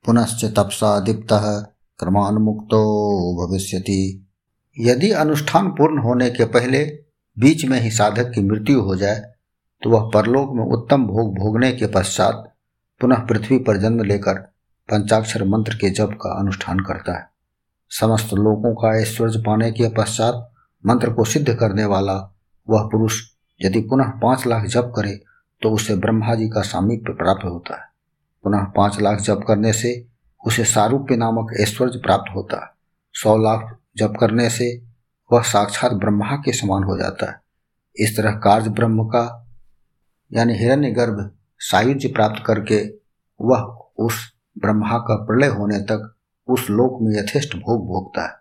[0.04, 1.44] पुनश्च तपसा दीप्तः,
[1.98, 2.82] क्रमानुमुक्तो
[3.38, 4.26] भविष्यति।
[4.76, 6.84] यदि अनुष्ठान पूर्ण होने के पहले
[7.36, 9.20] बीच में ही साधक की मृत्यु हो जाए
[9.82, 12.54] तो वह परलोक में उत्तम भोग भोगने के पश्चात
[13.00, 14.38] पुनः पृथ्वी पर जन्म लेकर
[14.88, 17.26] पंचाक्षर मंत्र के जप का अनुष्ठान करता है।
[17.90, 20.50] समस्त लोगों का ऐश्वर्य पाने के पश्चात
[20.86, 22.14] मंत्र को सिद्ध करने वाला
[22.68, 23.20] वह पुरुष
[23.60, 25.20] यदि पुनः पाँच लाख जप करे
[25.62, 27.88] तो उसे ब्रह्मा जी का सामीप्य प्राप्त होता। है
[28.44, 30.06] पुनः पाँच लाख जप करने से
[30.46, 32.70] उसे सारूप्य नामक ऐश्वर्य प्राप्त होता। है
[33.12, 34.82] सौ लाख जप करने से
[35.32, 37.40] वह साक्षात ब्रह्मा के समान हो जाता। है
[37.96, 39.46] इस तरह कार्य ब्रह्म का,
[40.32, 42.84] यानी हिरण्य गर्भ सायुज्य प्राप्त करके
[43.40, 43.60] वह
[43.98, 46.14] उस ब्रह्मा का प्रलय होने तक
[46.48, 48.34] उस लोक में यथेष्ट भोग भोगता। है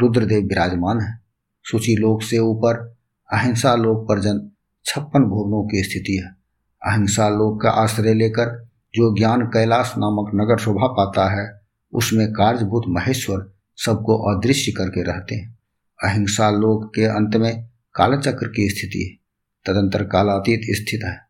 [0.00, 1.24] रुद्रदेव विराजमान हैं।
[1.64, 2.96] सूची लोक से ऊपर
[3.32, 4.52] अहिंसा लोक पर्यंत
[4.84, 6.36] छप्पन भुवनों की स्थिति है।
[6.92, 11.55] अहिंसा लोक का आश्रय लेकर जो ज्ञान कैलाश नामक नगर शोभा पाता है
[11.92, 15.58] उसमें कार्यभूत महेश्वर सबको अदृश्य करके रहते हैं।
[16.04, 19.26] अहिंसा लोक के अंत में कालचक्र की स्थिति है
[19.66, 21.20] तदंतर कालातीत स्थित है।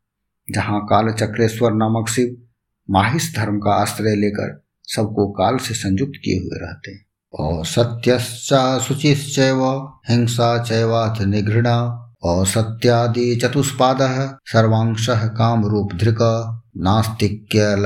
[0.51, 2.43] जहाँ कालचक्रेश्वर नामक शिव
[2.91, 8.79] माहिस धर्म का आश्रय लेकर सबको काल से संयुक्त किए हुए रहते हैं। और सत्यश्चा
[8.79, 9.65] शुचिश्चैव,
[10.09, 13.99] हिंसा चैवाथ निघृणा असत्यादि चतुष्पाद,
[14.45, 17.77] सर्वांश काम रूप धृक। नास्तिक्य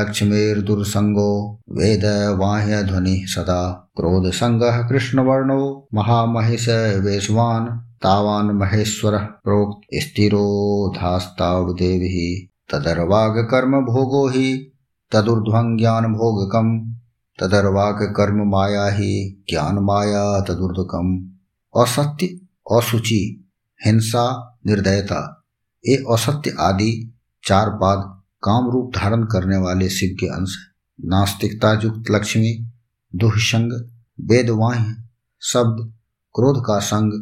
[2.37, 6.68] बाह्य ध्वनि सदा। क्रोध संग कृष्ण वर्णो महामहिष
[7.05, 7.66] वेशवान
[8.03, 14.72] तावान महेश्वर प्रोक्त स्थिरो धास्ताव देवी तदर्वाग कर्म भोगो ही
[15.12, 16.94] तदुर्ध्वं ज्ञान भोगकम
[17.40, 21.29] तदर्वाक कर्म माया ही, ज्ञान माया तदुर्धकम
[21.83, 22.26] असत्य,
[22.76, 23.50] असुचि,
[23.87, 25.44] हिंसा, निर्दयता,
[25.87, 27.14] ये असत्य आदि
[27.48, 30.70] चार पाद काम रूप धारण करने वाले शिव के अंश है
[31.09, 32.72] नास्तिकता युक्त लक्ष्मी,
[33.16, 33.72] दुहसंग
[34.20, 34.96] वेदवाह्य
[35.42, 35.92] शब्द,
[36.35, 37.12] क्रोध का संग,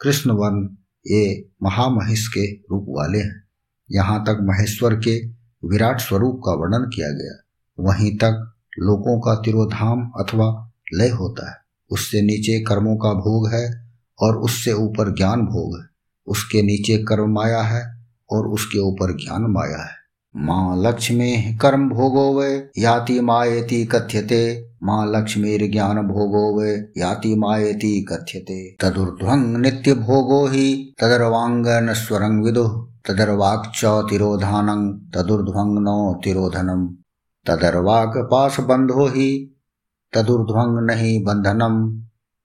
[0.00, 0.68] कृष्ण वर्ण,
[1.06, 3.44] ये महामहिष के रूप वाले हैं।
[3.92, 5.28] यहाँ तक महेश्वर के
[5.68, 7.44] विराट स्वरूप का वर्णन किया गया।
[7.80, 11.56] वहीं तक लोगों का तिरोधाम अथवा लय होता है।
[11.90, 15.88] उससे नीचे कर्मों का भोग है और उससे ऊपर ज्ञान भोग है।
[16.26, 19.95] उसके नीचे कर्म माया है और उसके ऊपर ज्ञान माया है।
[20.38, 28.06] माँ लक्ष्मी कर्म भोगो वे याति माएति कथ्यते। माँ लक्ष्मी ज्ञान भोगो वे याति माएति
[28.12, 32.68] कथ्यते। तदुर्ध्वंग नित्य भोगो ही तदर्वांगन स्वरंग विदु।
[33.08, 36.86] तदर्वाक्च तिरोधानं तदुर्ध्वंग नो तिरोधनम
[37.46, 39.58] तदर्वाक पास बंधो ही
[40.14, 42.00] तदुर्ध्वंग नहीं बंधनम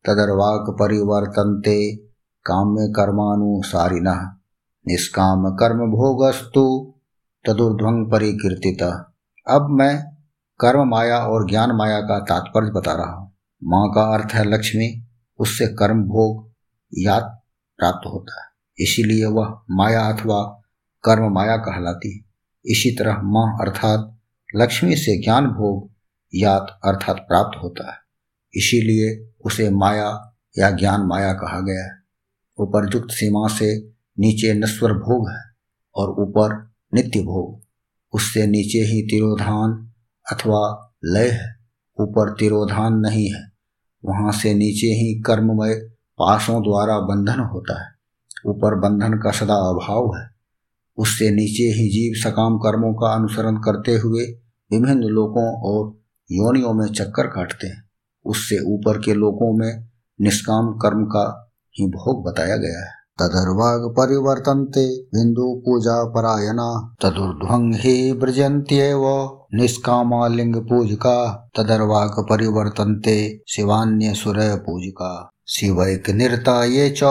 [0.05, 1.95] तदर्वाक परिवर्तनते
[2.45, 4.07] काम्य कर्मानुसारिण
[4.87, 6.93] निष्काम कर्म भोगस्तु।
[7.47, 8.83] तदुर्ध्वंग परिकीर्तित
[9.47, 10.03] अब मैं
[10.59, 15.07] कर्म माया और ज्ञान माया का तात्पर्य बता रहा हूँ। माँ का अर्थ है लक्ष्मी,
[15.39, 16.51] उससे कर्म भोग,
[16.97, 17.23] याद
[17.77, 18.47] प्राप्त होता है।
[18.79, 20.61] इसीलिए वह माया अथवा
[21.03, 22.25] कर्म माया कहलाती है।
[22.65, 24.19] इसी तरह माँ अर्थात
[24.55, 25.91] लक्ष्मी से ज्ञान भोग
[26.35, 27.97] यात अर्थात प्राप्त होता है।
[28.55, 32.01] इसीलिए उसे माया या ज्ञान माया कहा गया है।
[32.57, 33.87] उपरयुक्त सीमा से
[34.19, 35.43] नीचे नश्वर भोग है
[35.95, 37.61] और ऊपर नित्य भोग
[38.13, 39.91] उससे नीचे ही तिरोधान
[40.31, 41.55] अथवा लय है
[41.99, 43.51] ऊपर तिरोधान नहीं है।
[44.05, 45.73] वहाँ से नीचे ही कर्ममय
[46.17, 47.91] पासों द्वारा बंधन होता है।
[48.45, 50.29] ऊपर बंधन का सदा अभाव है।
[50.97, 54.23] उससे नीचे ही जीव सकाम कर्मों का अनुसरण करते हुए
[54.71, 56.01] विभिन्न लोकों और
[56.31, 57.89] योनियों में चक्कर काटते हैं।
[58.25, 59.89] उससे ऊपर के लोकों में
[60.21, 68.13] निष्काम कर्म का ही भोग बताया गया है। तदर्वाग परिवर्तनते बिंदु पूजा परायणा तदुर्ध्वंग ही
[68.13, 69.03] ब्रजंत्यव
[69.53, 71.17] निष्कामा लिंग पूजका
[71.57, 77.03] तदर्वाग परिवर्तनते शिवान्य सूर्य पूजका शिवैक निर्ता ये च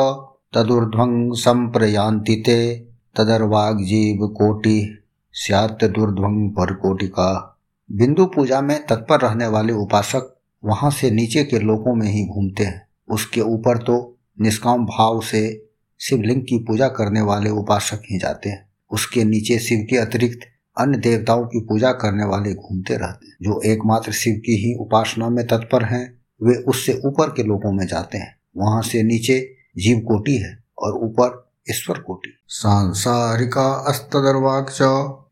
[0.55, 7.57] तदुर्ध्वंग संप्रयांति ते। तदर्वाग जीव कोटि, स्यात दुर्ध्वंग पर कोटिका
[7.92, 12.64] बिंदु पूजा में तत्पर रहने वाले उपासक वहाँ से नीचे के लोकों में ही घूमते
[12.64, 15.69] हैं। उसके ऊपर तो निष्काम भाव से
[16.00, 20.38] शिवलिंग की पूजा करने वाले उपासक ही जाते हैं। उसके नीचे शिव के अतिरिक्त
[20.78, 25.28] अन्य देवताओं की पूजा करने वाले घूमते रहते हैं। जो एकमात्र शिव की ही उपासना
[25.28, 29.98] में तत्पर हैं, वे उससे ऊपर के लोगों में जाते हैं। वहाँ से नीचे जीव
[29.98, 34.66] कोटि है और ऊपर ईश्वर कोटि। सांसारिका अस्तदर्वाक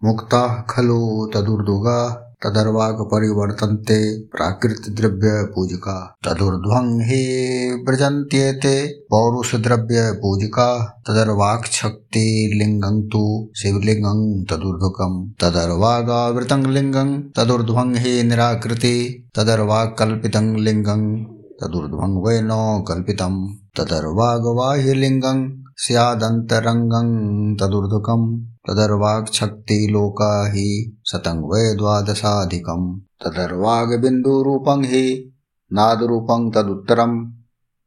[0.04, 7.22] मुक्ता खलो तदुर्दुगा। तदर्वाक परिवर्तन्ते प्राकृत द्रव्य पूजिका तदुर्ध्वं हि
[9.10, 10.68] पौरुष द्रव्य पूजिका
[11.08, 21.24] तदर्वाक शक्ति लिंगं तु शिवलिंगं तदुर्धुकं तदर्वागावृतं लिंगं तदुर्ध्वं हि निराकृति। तदर्वाक कल्पितं लिंगं
[21.60, 23.34] तदुर्ध्वं वै न कल्पितं।
[23.76, 25.40] तदर्वागवाह्यलिङ्गं
[25.76, 27.08] स्यादन्तरङ्गं
[27.56, 28.22] तदुर्धुकं
[28.68, 35.32] तदर्वाक्शक्तिलोका हि शतं वै द्वादशाधिकं तदर्वागबिन्दुरूपं हि
[35.72, 37.32] नादरूपं तदुत्तरम।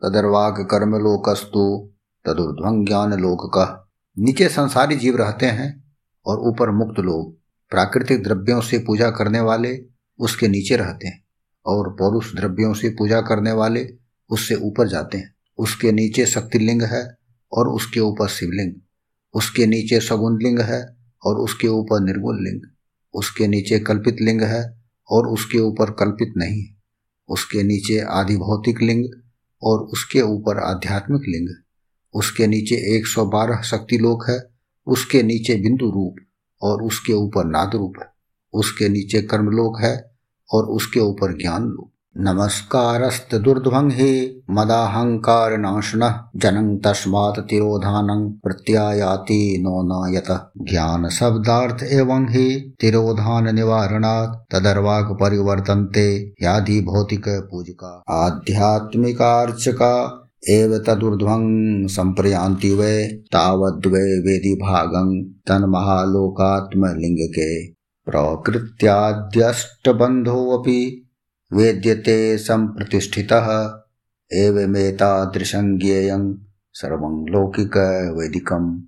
[0.02, 1.92] तदर्वाग कर्म लोकस्तु
[2.26, 3.90] तदुर्ध्वं ज्ञान लोक का
[4.20, 7.38] नीचे संसारी जीव रहते हैं और ऊपर मुक्त लोग,
[7.70, 9.80] प्राकृतिक द्रव्यों से पूजा करने वाले
[10.20, 11.24] उसके नीचे रहते हैं
[11.66, 13.88] और पौरुष द्रव्यों से पूजा करने वाले
[14.30, 17.18] उससे ऊपर जाते हैं। उसके नीचे शक्तिलिंग है
[17.54, 18.74] और उसके ऊपर शिवलिंग।
[19.34, 22.62] उसके नीचे सगुण लिंग है और उसके ऊपर निर्गुण लिंग।
[23.14, 26.66] उसके नीचे कल्पित लिंग है और उसके ऊपर कल्पित नहीं।
[27.30, 29.06] उसके नीचे आदि भौतिक लिंग
[29.64, 31.50] और उसके ऊपर आध्यात्मिक लिंग।
[32.14, 34.50] उसके नीचे 112 शक्ति लोक है,
[34.88, 36.16] उसके नीचे बिंदु रूप
[36.62, 38.08] और उसके ऊपर नाद रूप है।
[38.54, 40.12] उसके नीचे कर्मलोक है
[40.54, 50.16] और उसके ऊपर ज्ञान लोक। नमस्कारस्त दुर्ध्वंहि मदाहंकार नाशन जनंग तस्मात् तिरोधानं प्रत्यायाति नो न
[50.16, 61.88] यत ज्ञान शब्दार्थ एवं ही तिरोधान निवारणात् तदर्वाक परिवर्तन्ते यादि भौतिक पूजिका। आध्यात्मिकार्चका एव तदुर्ध्वं
[61.88, 67.74] सम्प्रयान्ति वै तावद्वै वेदि भागं तन्महालोकात्मलिङ्गके।
[68.06, 71.01] प्रकृत्याद्यष्टबन्धोऽपि
[71.54, 73.80] वेद्यते सम्प्रतिष्ठितः
[74.34, 76.36] एवमेतादृशं ज्ञेयं
[76.74, 77.78] सर्वं लौकिक
[78.18, 78.84] वैदिकम।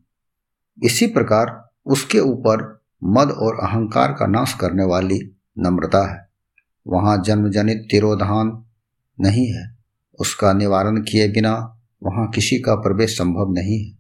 [0.84, 6.30] इसी प्रकार उसके ऊपर मद और अहंकार का नाश करने वाली नम्रता है।
[6.88, 8.64] वहाँ जन्म जनित तिरोधान
[9.20, 9.78] नहीं है।
[10.20, 13.98] उसका निवारण किए बिना वहाँ किसी का प्रवेश संभव नहीं है।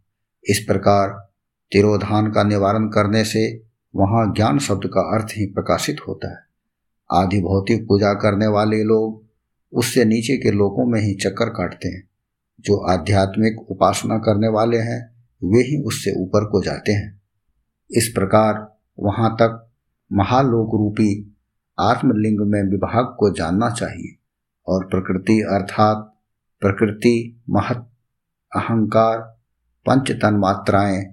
[0.50, 1.10] इस प्रकार
[1.72, 3.64] तिरोधान का निवारण करने से
[3.96, 6.53] वहाँ ज्ञान शब्द का अर्थ ही प्रकाशित होता है।
[7.12, 9.24] आदि भौतिक पूजा करने वाले लोग
[9.74, 12.10] उससे नीचे के लोगों में ही चक्कर काटते हैं।
[12.60, 15.14] जो आध्यात्मिक उपासना करने वाले हैं,
[15.44, 17.22] वे ही उससे ऊपर को जाते हैं।
[17.92, 19.70] इस प्रकार वहाँ तक
[20.14, 21.36] महालोक रूपी
[21.80, 24.16] आत्मलिंग में विभाग को जानना चाहिए
[24.68, 26.10] और प्रकृति अर्थात
[26.60, 27.90] प्रकृति, महत,
[28.56, 29.20] अहंकार
[29.86, 31.04] पंच तन मात्राएँ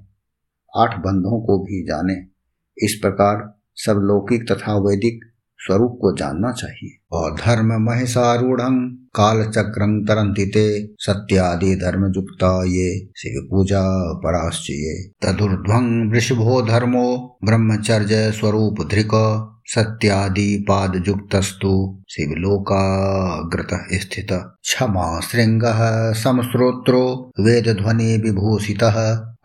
[0.76, 2.14] आठ बंधों को भी जाने।
[2.84, 5.29] इस प्रकार सब लौकिक तथा वैदिक
[5.60, 8.60] स्वरूप को जानना चाहिए। और धर्म महिषारूढ़
[9.14, 18.88] काल चक्र तरंतिते सत्यादि धर्म युक्ता ये शिव पूजा पराश्चये। तदुर्ध्वं वृषभो धर्मो ब्रह्मचर्य स्वरूप
[18.90, 25.62] धृक सत्यादि पाद युक्तस्तु शिवलोकाग्रत स्थित क्षमा श्रृंग
[26.14, 28.82] समश्रोत्रो वेद ध्वनि विभूषित।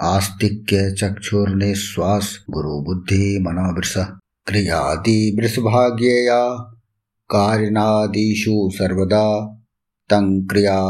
[0.02, 3.98] आस्तिक्य चक्षुर्निश्वास गुरु बुद्धि मनोवृष।
[4.48, 6.58] क्रियादि वृषभाग्यया
[7.30, 9.46] कारिणादिषु सर्वदा।
[10.10, 10.82] तं क्रिया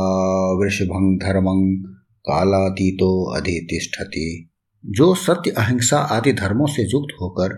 [0.56, 1.84] वृषभं धर्मं
[2.20, 4.50] कालातीतो अधितिष्ठति।
[4.86, 7.54] जो सत्य, अहिंसा आदि धर्मों से युक्त होकर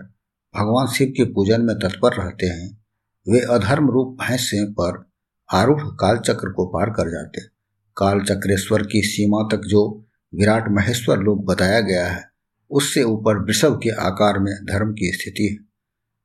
[0.54, 2.78] भगवान शिव के पूजन में तत्पर रहते हैं,
[3.28, 5.10] वे अधर्म रूप भैंस पर
[5.52, 7.40] आरूढ़ कालचक्र को पार कर जाते
[7.96, 12.24] कालचक्रेश्वर की सीमा तक जो विराट महेश्वर लोग बताया गया है,
[12.70, 15.67] उससे ऊपर वृषभ के आकार में धर्म की स्थिति है।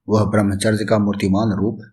[0.09, 1.91] वह ब्रह्मचर्य का मूर्तिमान रूप है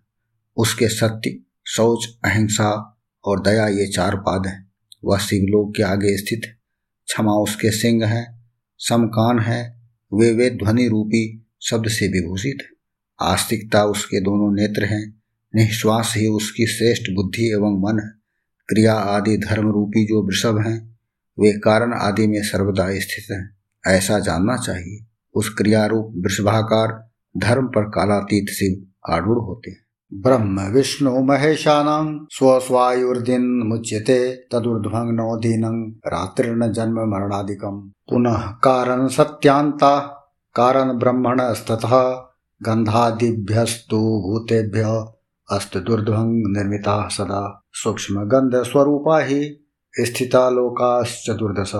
[0.57, 4.71] उसके सत्य, शौच, अहिंसा और दया ये चार पाद हैं।
[5.05, 6.61] वह शिवलोक के आगे स्थित है
[7.05, 8.39] क्षमा उसके सिंह है,
[8.77, 9.81] समकान है,
[10.13, 12.67] वे वे ध्वनि रूपी शब्द से विभूषित है।
[13.21, 15.21] आस्तिकता उसके दोनों नेत्र हैं,
[15.55, 18.09] निश्वास ही उसकी श्रेष्ठ बुद्धि एवं मन है।
[18.67, 20.99] क्रिया आदि धर्म रूपी जो वृषभ हैं,
[21.39, 27.67] वे कारण आदि में सर्वदा स्थित हैं। ऐसा जानना चाहिए, उस क्रिया रूप वृषभाकार धर्म
[27.67, 29.77] पर कालातीत शिव आरूढ़ होते हैं।
[30.13, 39.99] ब्रह्म विष्णु महेशानां स्वस्वायुर्दिन मुच्यते, तदुर्ध्वंगनो दीनं रात्रिर्न जन्म मरणादिकम पुनः कारण सत्यांता
[40.55, 42.09] कारण ब्रह्मणस्ततः
[42.63, 45.05] गंधादिभ्यस्तु भूतेभ्य
[45.51, 51.71] अस्त दुर्ध्वंग निर्मिता सदा। सूक्ष्म गंध स्वरूपा ही स्थिता लोकाश्चतुर्दश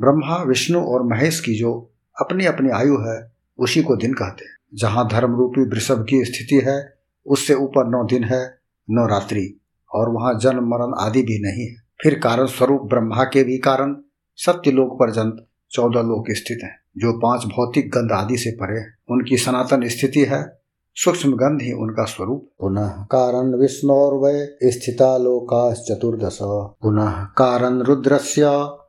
[0.00, 4.57] ब्रह्मा, विष्णु और महेश की जो अपनी अपनी आयु है, उसी को दिन कहते हैं।
[4.74, 6.94] जहाँ धर्म रूपी वृषभ की स्थिति है,
[7.26, 8.58] उससे ऊपर नौ दिन है,
[8.90, 9.60] नौ रात्रि,
[9.94, 13.96] और वहाँ जन्म, मरण आदि भी नहीं है। फिर कारण स्वरूप ब्रह्मा के भी कारण
[14.36, 18.98] सत्य लोक पर्यंत चौदह लोक स्थित हैं, जो पाँच भौतिक गंध आदि से परे हैं।
[19.10, 20.58] उनकी सनातन स्थिति है,
[20.94, 25.18] सूक्ष्म गंध ही उनका स्वरूप। पुनः कारण विष्णु विष्णोर्वय स्थिता
[25.72, 28.42] चतुर्दश पुनः कारण रुद्रस्य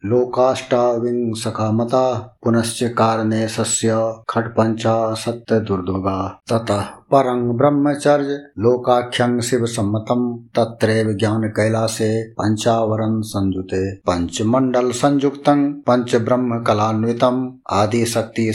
[0.05, 3.89] लोकाष्टाविंशका मता पुनश्च कारणे सस्य
[4.37, 14.91] पंचा सत्य दुर्दुगा ततः परं ब्रह्मचर्य लोकाख्यं शिव सम्मतम तत्रैव ज्ञान कैलासे पंचावरण संयुते। पंचमंडल
[14.91, 18.51] संयुक्तं पंच ब्रह्म कलान्वितम आदि शक्ति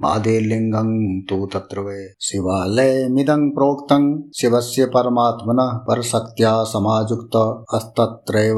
[0.00, 8.56] मादे लिंगं तु तत्र वे शिवालय मिदं प्रोक्तं, शिवस्य परमात्मनः परशक्त्या समायुक्त, अस्तत्रैव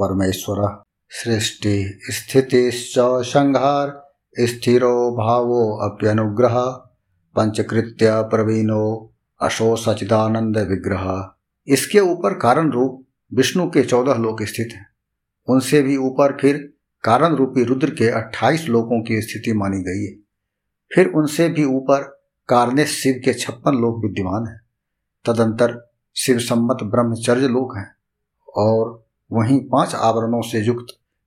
[0.00, 0.76] परमेश्वरः।
[1.08, 6.60] सृष्टि स्थितिश्च संहार स्थिरो भावो अप्यनुग्रह,
[7.36, 11.34] पंचकृत्य प्रवीणो अशो सचिदानंद विग्रह।
[11.66, 14.86] इसके ऊपर कारण रूप विष्णु के चौदह लोक स्थित हैं।
[15.48, 20.16] उनसे भी ऊपर फिर कारण रूपी रुद्र के अट्ठाईस लोकों की स्थिति मानी गई है।
[20.94, 22.02] फिर उनसे भी ऊपर
[22.48, 24.60] कारनेश शिव के छप्पन लोक विद्यमान है।
[25.24, 27.96] तदंतर शिव सम्मत ब्रह्मचर्य लोक हैं
[28.56, 30.86] और वहीं पाँच आवरणों से युक्त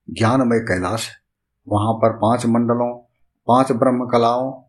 [0.09, 1.15] ज्ञानमय कैलाश है।
[1.67, 2.97] वहाँ पर पाँच मंडलों,
[3.47, 4.63] पाँच ब्रह्म कलाओं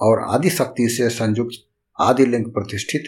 [0.00, 1.68] और आदि शक्ति से संयुक्त
[2.00, 3.02] आदि लिंग प्रतिष्ठित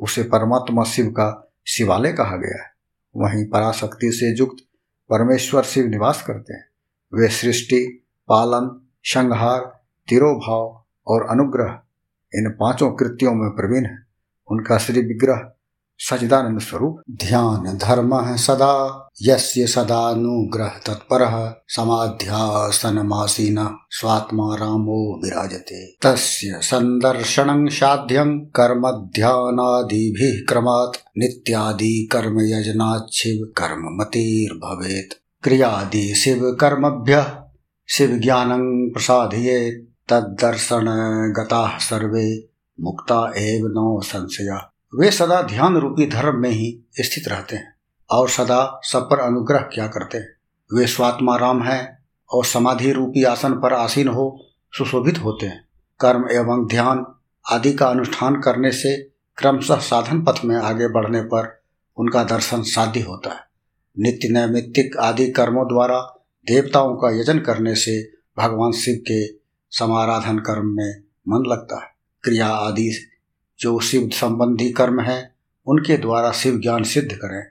[0.00, 2.72] उसे परमात्मा शिव का शिवालय कहा गया है।
[3.16, 4.64] वहीं पराशक्ति से युक्त
[5.10, 6.68] परमेश्वर शिव निवास करते हैं।
[7.14, 9.60] वे सृष्टि, पालन, संहार,
[10.08, 11.80] तिरोभाव और अनुग्रह
[12.34, 14.06] इन पाँचों कृत्यों में प्रवीण है।
[14.50, 15.52] उनका श्री विग्रह
[16.10, 28.38] सचिदानंद स्वरूप ध्यान धर्म सदा, यस्य सदानुग्रह तत्पर समाध्यासनमासीन स्वात्मा रामो विराजते। तस्य संदर्शनं साध्यं
[28.38, 37.26] कर्म ध्यानादिभिः क्रमात्, नित्यादि कर्म यजनाच्छिव कर्म मतिर्भवेत्। क्रियादि शिव कर्मभ्य,
[37.88, 40.84] शिव ज्ञानं प्रसादये तद्दर्शन
[41.38, 42.48] गताः सर्वे,
[42.80, 47.74] मुक्ता एव नो संशया। वे सदा ध्यान रूपी धर्म में ही स्थित रहते हैं
[48.10, 50.36] और सदा सब पर अनुग्रह क्या करते हैं।
[50.74, 51.98] वे स्वात्मा राम हैं
[52.32, 54.40] और समाधि रूपी आसन पर आसीन हो
[54.72, 55.68] सुशोभित होते हैं।
[56.00, 57.06] कर्म एवं ध्यान
[57.50, 59.02] आदि का अनुष्ठान करने से
[59.36, 61.62] क्रमशः साधन पथ में आगे बढ़ने पर
[61.96, 63.40] उनका दर्शन साध्य होता है।
[63.98, 66.00] नित्य नैमित्तिक आदि कर्मों द्वारा
[66.46, 68.02] देवताओं का यजन करने से
[68.38, 69.26] भगवान शिव के
[69.70, 71.90] समाराधन कर्म में मन लगता है।
[72.22, 73.08] क्रिया आदि
[73.62, 75.34] जो शिव संबंधी कर्म है,
[75.66, 77.44] उनके द्वारा शिव ज्ञान सिद्ध करें।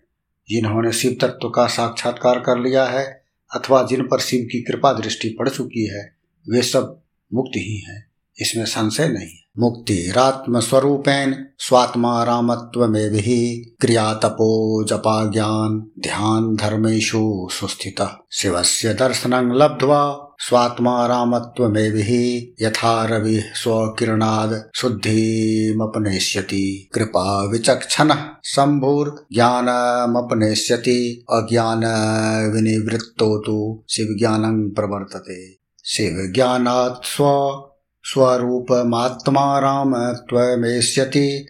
[0.49, 3.23] जिन्होंने शिव तत्व का साक्षात्कार कर लिया है,
[3.55, 6.15] अथवा जिन पर शिव की कृपा दृष्टि पड़ चुकी है,
[6.49, 7.01] वे सब
[7.33, 15.31] मुक्त ही हैं। इसमें संशय नहीं। मुक्तिरात्म स्वरूपेण स्वात्मा रामत्व में भी क्रिया तपो जपा
[15.31, 24.69] ज्ञान ध्यान धर्मेशु सुस्थित। शिव से दर्शन लब्ध्वा स्वात्मा रामत्व में भी यथा रवि स्वकिरणाद
[24.75, 28.13] शुद्धिमपनेष्यति। कृपा विचक्षण
[28.45, 31.85] शंभुर ज्ञानमपनेष्यति। अज्ञान
[32.53, 37.63] विनिवृत्तो तो शिव ज्ञानं प्रवर्तते। शिव ज्ञानात् स्व
[38.03, 41.45] स्वरूपमात्मा रामत्वमेष्यति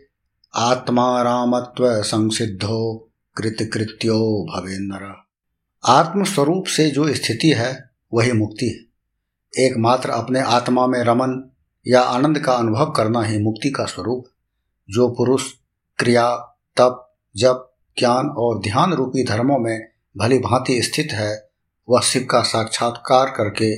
[0.56, 5.24] आत्मा रामत्व संसिद्धो कृतकृत्यो भवेन्नर।
[5.86, 8.91] आत्मस्वरूप से जो स्थिति है वही मुक्ति है।
[9.66, 11.51] एकमात्र अपने आत्मा में रमन
[11.88, 14.26] या आनंद का अनुभव करना ही मुक्ति का स्वरूप
[14.89, 15.51] जो पुरुष,
[15.97, 16.36] क्रिया,
[16.78, 21.49] तप, जप, ज्ञान और ध्यान रूपी धर्मों में भली भांति स्थित है,
[21.89, 23.76] वह शिव का साक्षात्कार करके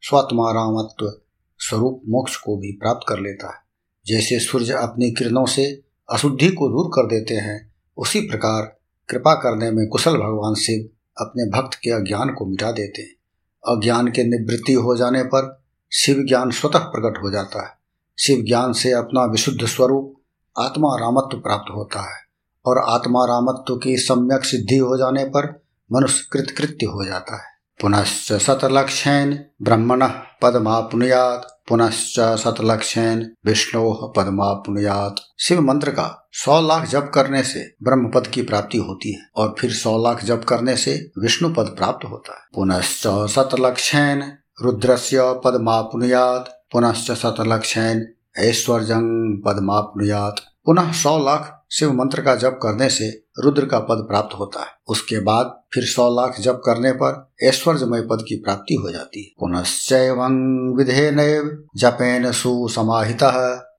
[0.00, 1.20] स्वत्मारामत्व
[1.58, 3.62] स्वरूप मोक्ष को भी प्राप्त कर लेता है।
[4.06, 8.62] जैसे सूर्य अपनी किरणों से अशुद्धि को दूर कर देते हैं, उसी प्रकार
[9.08, 10.88] कृपा करने में कुशल भगवान शिव
[11.24, 13.17] अपने भक्त के अज्ञान को मिटा देते हैं।
[13.66, 17.78] अज्ञान के निवृत्ति हो जाने पर शिव ज्ञान स्वतः प्रकट हो जाता है।
[18.18, 20.14] शिव ज्ञान से अपना विशुद्ध स्वरूप
[20.58, 22.20] आत्मा रामत्व प्राप्त होता है
[22.66, 27.48] और आत्मा रामत्व की सम्यक सिद्धि हो जाने पर मनुष्य कृतकृत्य हो जाता है।
[27.80, 30.06] पुनश्च सतलक्षण ब्रह्मण
[30.42, 38.26] पदमापुनुयात। पुनश्च सतलक्षण विष्णु पदमापुनुयात। शिव मंत्र का सौ लाख जप करने से ब्रह्म पद
[38.26, 42.32] की प्राप्ति होती है और फिर सौ लाख जप करने से विष्णु पद प्राप्त होता
[42.32, 48.04] है। पुनश्च शतलक्षेन रुद्रस्य पदमापुनुयात। पुनश्च सतलक्षण
[48.38, 48.94] ऐश्वर्य
[49.46, 53.08] पदमापुनुयात। पुनः सौ लाख शिव मंत्र का जप करने से
[53.44, 58.00] रुद्र का पद प्राप्त होता है। उसके बाद फिर सौ लाख जप करने पर ऐश्वर्यमय
[58.00, 60.22] पद की प्राप्ति हो जाती है। पुनश्चैव
[60.76, 61.18] विधेन
[61.76, 63.24] जपेन सुसमाहित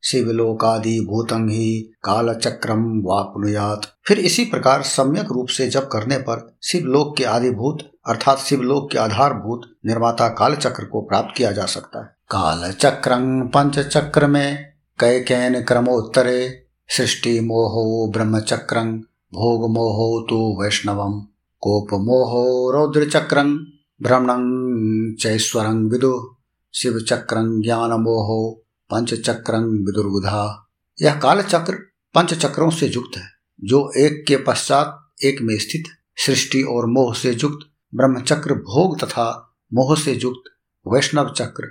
[0.04, 6.58] शिवलोकादि भूतंग ही काल चक्रम वापनुयात। फिर इसी प्रकार सम्यक रूप से जप करने पर
[6.64, 12.00] शिवलोक के आदिभूत अर्थात शिवलोक के आधारभूत निर्माता काल चक्र को प्राप्त किया जा सकता
[12.00, 18.98] है। काल चक्रं पंच चक्र में कैकेन क्रमोत्तरे सृष्टि मोहो ब्रह्मचक्रं,
[19.34, 21.20] भोग मोहो तो वैष्णवम
[21.62, 23.58] कोप मोहो रौद्रचक्रं
[24.02, 24.44] भ्रमणं
[25.16, 26.36] चैश्वरं विदु,
[26.74, 27.46] शिवचक्रं
[28.04, 30.70] मोहो, पंचचक्रं विदुर्बुधा।
[31.02, 31.74] यह काल चक्र
[32.16, 33.24] पंच चक्रों से युक्त है,
[33.64, 35.84] जो एक के पश्चात एक में स्थित,
[36.26, 37.60] सृष्टि और मोह से युक्त,
[37.96, 40.44] ब्रह्मचक्र भोग तथा मोह से युक्त,
[40.88, 41.68] वैष्णव चक्र,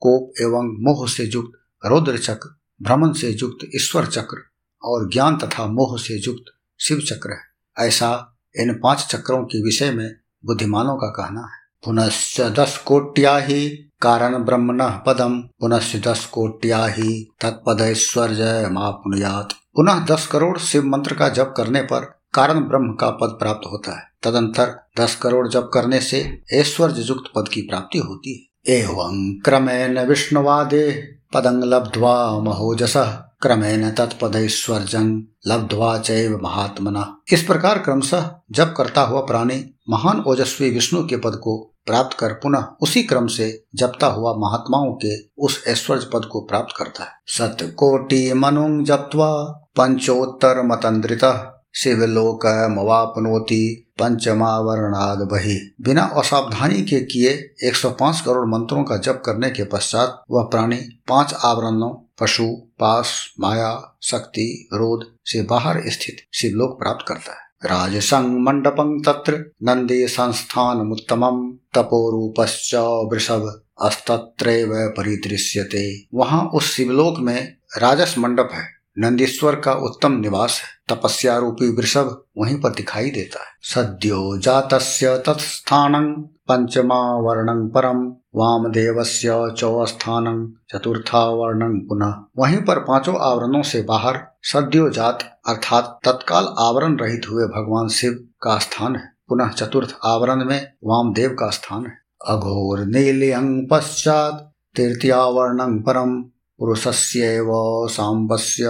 [0.00, 1.52] कोप एवं मोह से युक्त,
[1.86, 2.48] रौद्र चक्र
[2.82, 4.51] भ्रमण से युक्त, ईश्वर चक्र।
[4.84, 6.44] और ज्ञान तथा मोह से युक्त
[6.80, 7.52] शिव चक्र है।
[7.86, 10.16] ऐसा इन पाँच चक्रों के विषय में
[10.46, 13.68] बुद्धिमानों का कहना है। पुनश्च दस कोट्या ही
[14.00, 21.14] कारण ब्रह्मण पदम। पुनश्च दस कोट्या ही तत्पद तत्पदैश्वर्य मापुनयात। पुनः दस करोड़ शिव मंत्र
[21.14, 25.70] का जप करने पर कारण ब्रह्म का पद प्राप्त होता है। तदंतर दस करोड़ जप
[25.74, 32.96] करने से ऐश्वर्य युक्त पद की प्राप्ति होती है। एवं क्रमेण विष्णुवादे पदंग लब्ध्वा महोजस।
[33.42, 35.06] क्रमेण तत्पदैश्वर्जं
[35.46, 41.40] लब्ध्वा चैव महात्मना। इस प्रकार क्रमशः जप करता हुआ प्राणी महान ओजस्वी विष्णु के पद
[41.42, 46.40] को प्राप्त कर पुनः उसी क्रम से जपता हुआ महात्माओं के उस ऐश्वर्य पद को
[46.40, 49.42] प्राप्त करता है। सत्य कोटि मनुंग जप्वा
[49.76, 58.96] पंचोत्तर मतंद्रित शिवलोक मवापनोति पंचमा वर्णाद बही। बिना असावधानी के किए 105 करोड़ मंत्रों का
[58.96, 60.76] जप करने के पश्चात वह प्राणी
[61.08, 62.46] पाँच आवरणों पशु,
[62.78, 70.08] पास, माया, शक्ति रोध से बाहर स्थित शिवलोक प्राप्त करता है। राजसंग मंडपं तत्र नंदी
[70.08, 72.74] संस्थान उत्तम तपोरूपश्च
[73.12, 80.96] वृषभ अस्तत्रैव परिदृश्यते। वहाँ उस शिवलोक में राजस मंडप है। नंदीश्वर का उत्तम निवास है।
[80.96, 89.54] तपस्या रूपी वृषभ वहीं पर दिखाई देता है। सद्यो जातस्य तत्स्थानं पंचमा वर्णं परम वामदेवस्य
[89.58, 97.22] चौस्थानं चतुर्था वर्णं पुनः। वहीं पर पाँचों आवरणों से बाहर सद्योजात अर्थात तत्काल आवरण रहित
[97.30, 101.92] हुए भगवान शिव का स्थान है। पुनः चतुर्थ आवरण में वामदेव का स्थान है।
[102.28, 106.22] अघोर नीलियंग पश्चात तृतीयावर्ण परम
[106.58, 107.48] पुरुषस्यैव
[107.90, 108.64] साम्बस्य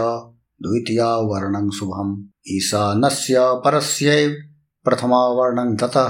[0.62, 4.30] द्वितीयावर्णं शुभम। ईशानस्य परस्यैव
[4.84, 6.08] प्रथमावर्णं ततः,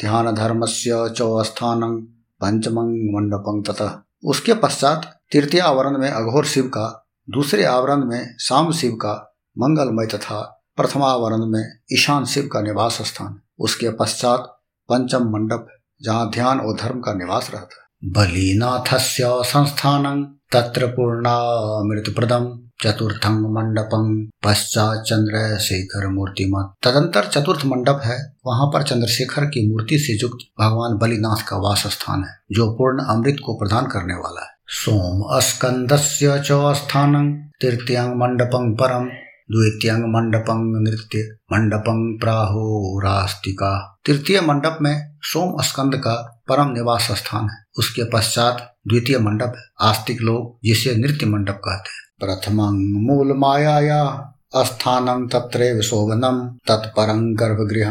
[0.00, 8.04] ध्यानधर्मस्य चौस्थानं पंचमं मंडपं तथा उसके पश्चात तृतीय आवरण में अघोर शिव का, दूसरे आवरण
[8.04, 14.40] में शाम शिव का, मंगलमय तथा प्रथमावरण में ईशान शिव का निवास स्थान। उसके पश्चात
[14.88, 15.66] पंचम मंडप,
[16.02, 20.86] जहाँ ध्यान और धर्म का निवास रहता बलिनाथ संस्थान तत्र
[22.10, 24.10] प्रदम चतुर्थंग मंडपम
[24.44, 30.44] पश्चात चंद्र शेखर मूर्तिमत तदंतर चतुर्थ मंडप है। वहाँ पर चंद्रशेखर की मूर्ति से युक्त
[30.60, 35.40] भगवान बलिनाथ का वास स्थान है, जो पूर्ण अमृत को प्रदान करने वाला है। सोम
[35.40, 39.08] स्कंदस्य च स्थानं तृतीयं मंडपं परम
[39.50, 43.76] द्वितीयं मंडपं नृत्य मंडपं प्राहुरास्तिका।
[44.06, 46.16] तृतीय मंडप में सोम स्कंद का
[46.48, 51.90] परम निवास स्थान है। उसके पश्चात द्वितीय मंडप है, आस्तिक लोग जिसे नृत्य मंडप कहते
[51.90, 52.60] हैं। प्रथम
[53.00, 57.90] मूल माया स्थानं तत्र शोभनम तत्परं गर्भगृह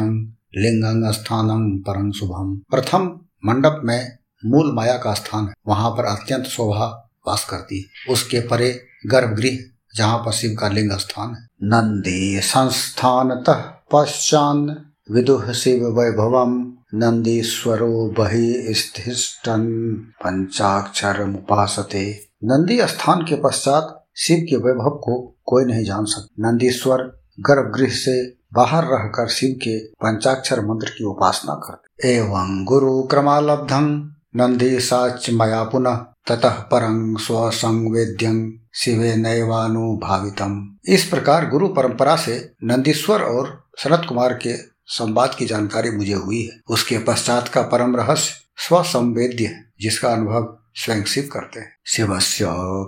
[0.55, 6.43] लिंगं स्थानं परं शुभम। प्रथम मंडप में मूल माया का स्थान है, वहाँ पर अत्यंत
[6.43, 9.57] शोभा वास करती है। उसके परे गर्भगृह,
[9.95, 13.43] जहाँ पर शिव का लिंग स्थान है। नंदी संस्थान
[13.91, 19.65] पश्चान विदुह शिव वैभवम, नंदीश्वरो बही स्थिष्टन
[20.23, 26.97] पंचाक्षर उपासते नंदी स्थान के पश्चात शिव के वैभव को कोई नहीं जान सकता। नंदीश्वर
[27.39, 35.29] गर्भगृह से बाहर रहकर शिव के पंचाक्षर मंत्र की उपासना करते एवं गुरु क्रमालब्धं नंदीसाच
[35.29, 35.95] मया पुनः,
[36.27, 44.57] ततः परं स्वसंवेद्यं, शिवे नैवानुभावितम। इस प्रकार गुरु परंपरा से नंदीश्वर और शरद कुमार के
[44.85, 51.03] संवाद की जानकारी मुझे हुई है। उसके पश्चात का परम रहस्य स्वसंवेद्य जिसका अनुभव स्वयं
[51.03, 52.45] शिव करते हैं। शिवस्य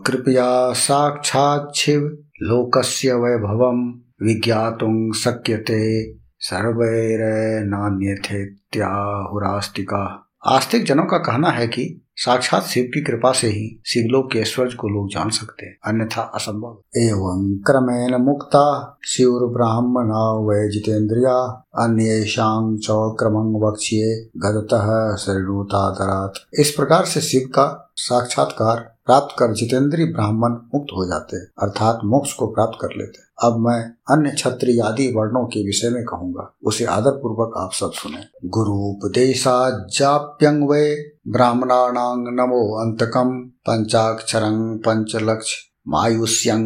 [0.07, 2.01] कृपया साक्षात शिव,
[2.41, 7.19] लोकस्य वैभवम, विज्ञातुं शक्यते सर्वैर
[7.65, 14.31] नान्यथे त्याहुरास्तिका आस्तिक जनों का कहना है कि साक्षात शिव की कृपा से ही शिवलोक
[14.31, 18.63] के ऐश्वर्य को लोग जान सकते हैं, अन्यथा असंभव एवं क्रमेण मुक्ता
[19.05, 21.35] शिव ब्राह्मणा, वै जितेन्द्रिया
[21.75, 30.05] अन्य च क्रमं वक्ष्ये, गदतः शरीरोतादरात इस प्रकार से शिव का साक्षात्कार प्राप्त कर जितेंद्रीय
[30.05, 33.79] ब्राह्मण मुक्त हो जाते हैं, अर्थात मोक्ष को प्राप्त कर लेते हैं। अब मैं
[34.11, 38.73] अन्य क्षत्रिय आदि वर्णों के विषय में कहूँगा। उसे आदर पूर्वक आप सब सुने। गुरु
[38.85, 40.83] उपदेशाप्यंग वे
[41.27, 43.29] ब्राह्मणाणांग नमो अंतकम
[43.67, 45.53] पंचाक्षरं पंचलक्ष
[45.87, 46.65] मायुष्यंग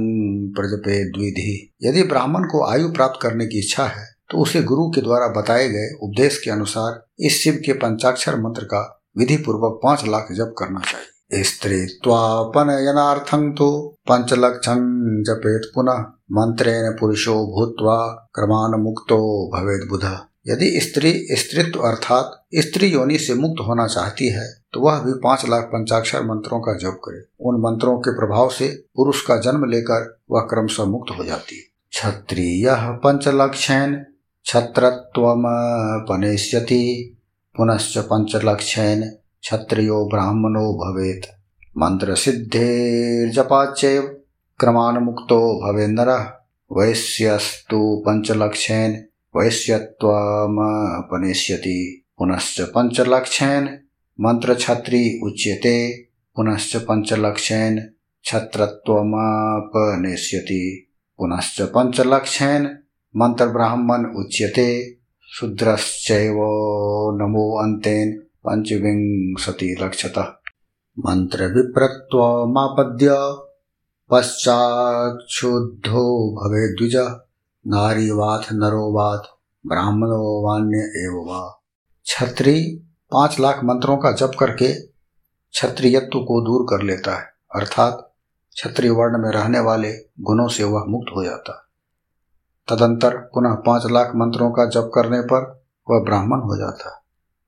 [0.55, 1.53] प्रजपे द्विधि।
[1.83, 5.67] यदि ब्राह्मण को आयु प्राप्त करने की इच्छा है तो उसे गुरु के द्वारा बताए
[5.69, 8.81] गए उपदेश के अनुसार इस शिव के पंचाक्षर मंत्र का
[9.17, 11.12] विधि पूर्वक पाँच लाख जप करना चाहिए।
[11.43, 20.17] स्त्रीत्वापनयनार्थं तु पञ्चलक्षं जपेत पुनः मंत्रेण पुरुषो भूत्वा क्रमान मुक्तो भवेद बुध।
[20.47, 25.49] यदि स्त्री स्त्रीत्व अर्थात स्त्री योनि से मुक्त होना चाहती है तो वह भी पाँच
[25.49, 30.19] लाख पंचाक्षर मंत्रों का जप करे। उन मंत्रों के प्रभाव से पुरुष का जन्म लेकर
[30.31, 31.61] वह क्रम क्रमशः मुक्त हो जाती है।
[31.91, 34.03] क्षत्रिय पंचलक्षण
[34.45, 37.17] छत्रत्वमपनेष्यति
[37.57, 39.03] पुनश्च पंचलक्षण
[39.43, 41.21] क्षत्रियो ब्राह्मणो भवेत।
[41.77, 42.15] मंत्र
[44.99, 46.39] मुक्तो भवे नर।
[46.71, 48.95] वैश्यस्तु पंचलक्षण
[49.35, 53.69] वैश्यत्वमपनेष्यति पुनश्च पंचलक्षण
[54.21, 57.89] मंत्र छत्री उच्यते, पुनश्च पंचलक्षेन
[58.25, 60.87] छत्रत्वमपनेष्यति,
[61.17, 62.77] पुनश्च पंचलक्षेन
[63.17, 64.97] मंत्र ब्राह्मण उच्यते,
[65.31, 66.35] शूद्रश्चैव
[67.21, 70.23] नमो अंतेन पंचविंशति लक्षतः
[70.99, 73.09] मंत्र विप्रत्वमापद्य
[74.11, 76.01] पश्चाक्षुद्धो
[76.33, 76.95] भवे द्विज।
[77.67, 79.19] नारीवाथ नरोवाथ।
[79.67, 81.61] ब्राह्मणो वान्य एवं वा।
[82.05, 82.55] छत्री
[83.11, 87.25] पाँच लाख मंत्रों का जप करके क्षत्रियत्व को दूर कर लेता है।
[87.55, 88.13] अर्थात
[88.55, 91.59] क्षत्रिय वर्ण में रहने वाले गुणों से वह मुक्त हो जाता
[92.67, 97.02] तदंतर पुनः पाँच लाख मंत्रों का जप करने पर वह ब्राह्मण हो जाता है।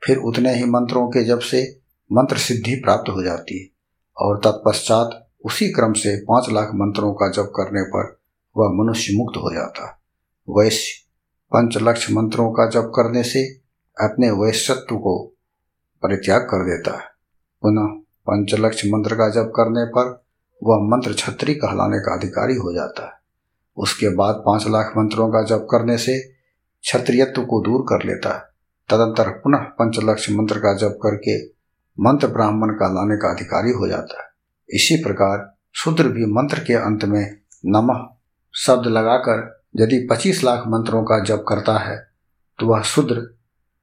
[0.06, 1.80] फिर उतने ही मंत्रों के जप से
[2.14, 3.70] मंत्र सिद्धि प्राप्त हो जाती है।
[4.18, 8.20] और तत्पश्चात उसी क्रम से पाँच लाख मंत्रों का जप करने पर
[8.58, 10.02] वह मनुष्य मुक्त हो जाता।
[10.50, 11.06] वैश्य
[11.48, 13.54] पंचलक्ष मंत्रों का जप करने से
[14.02, 15.26] अपने वैश्यत्व को
[16.04, 17.06] परित्याग कर देता है।
[17.62, 20.26] पुनः पंचलक्ष मंत्र का जप करने पर
[20.64, 23.12] वह मंत्र छत्री कहलाने का अधिकारी हो जाता है।
[23.78, 26.20] उसके बाद पाँच लाख मंत्रों का जप करने से
[26.82, 28.55] क्षत्रियत्व को दूर कर लेता है।
[28.90, 31.38] तदंतर पुनः पंचलक्ष मंत्र का जप करके
[31.98, 34.28] मंत्र ब्राह्मण का लाने का अधिकारी हो जाता है।
[34.70, 37.24] इसी प्रकार शूद्र भी मंत्र के अंत में
[37.66, 38.06] नमः
[38.54, 41.98] शब्द लगाकर यदि 25 लाख मंत्रों का जप करता है
[42.60, 43.22] तो वह शूद्र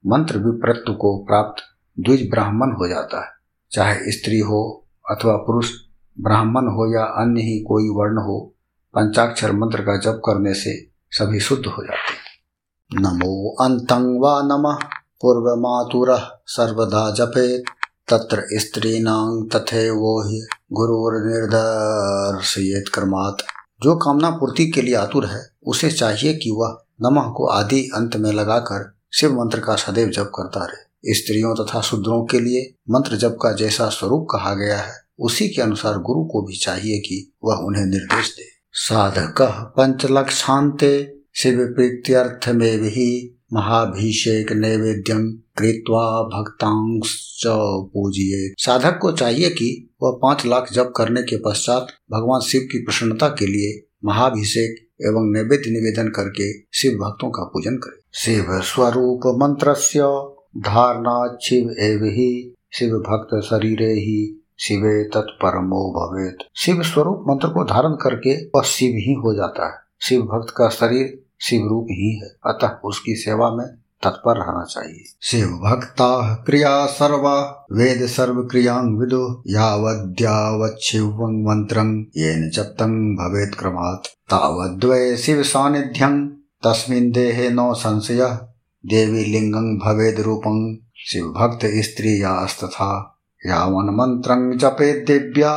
[0.03, 1.63] मंत्र विप्रत्व को प्राप्त
[1.97, 3.31] द्विज ब्राह्मण हो जाता है।
[3.71, 4.61] चाहे स्त्री हो
[5.11, 5.71] अथवा पुरुष,
[6.17, 8.39] ब्राह्मण हो या अन्य ही कोई वर्ण हो,
[8.93, 10.75] पंचाक्षर मंत्र का जप करने से
[11.11, 12.22] सभी शुद्ध हो जाते हैं।
[12.99, 14.77] नमो अंतं वा नमः।
[15.21, 17.63] पूर्वमातुर सर्वदा जपेत।
[18.09, 18.43] तत्र
[19.55, 23.41] तथैवो हि गुरुर्निर्दर्शयेत क्रमात्।
[23.83, 28.15] जो कामना पूर्ति के लिए आतुर है, उसे चाहिए कि वह नमः को आदि अंत
[28.15, 33.15] में लगाकर शिव मंत्र का सदैव जप करता रहे। स्त्रियों तथा शूद्रों के लिए मंत्र
[33.15, 37.33] जप का जैसा स्वरूप कहा गया है, उसी के अनुसार गुरु को भी चाहिए कि
[37.43, 48.53] वह उन्हें निर्देश दे। साधक पंचलक्षांते शिव प्रीत्यर्थ में भी महाभिषेक नैवेद्यम कृत्वा भक्तांश पूजिए
[48.57, 53.27] साधक को चाहिए कि वह पाँच लाख जप करने के पश्चात भगवान शिव की प्रसन्नता
[53.27, 59.73] के लिए महाभिषेक एवं नैवेद्य निवेदन करके शिव भक्तों का पूजन करे। शिव स्वरूप मंत्र
[60.57, 67.63] धारणा शिव एव ही शिव भक्त शरीर ही शिवे तत्परमो भवेत। शिव स्वरूप मंत्र को
[67.63, 72.15] धारण करके वह शिव ही हो जाता है। शिव भक्त का शरीर शिव रूप ही
[72.15, 73.67] है। अतः उसकी सेवा में
[74.03, 83.15] तत्पर रहना चाहिए। शिव भक्ता क्रिया सर्वा, वेद सर्व क्रियांग विदु यावद्यावच्छिव मंत्रं येन चप्तं
[83.15, 86.27] भवेत् क्रमात्। तावद्वय शिव सानिध्यं
[86.65, 88.39] तस्मिन् देहे नो संशय,
[88.85, 95.51] देवी लिंगं भवेद रूपं, शिव भक्त स्त्री या यास्तथा यावन मंत्रं जपे दिव्या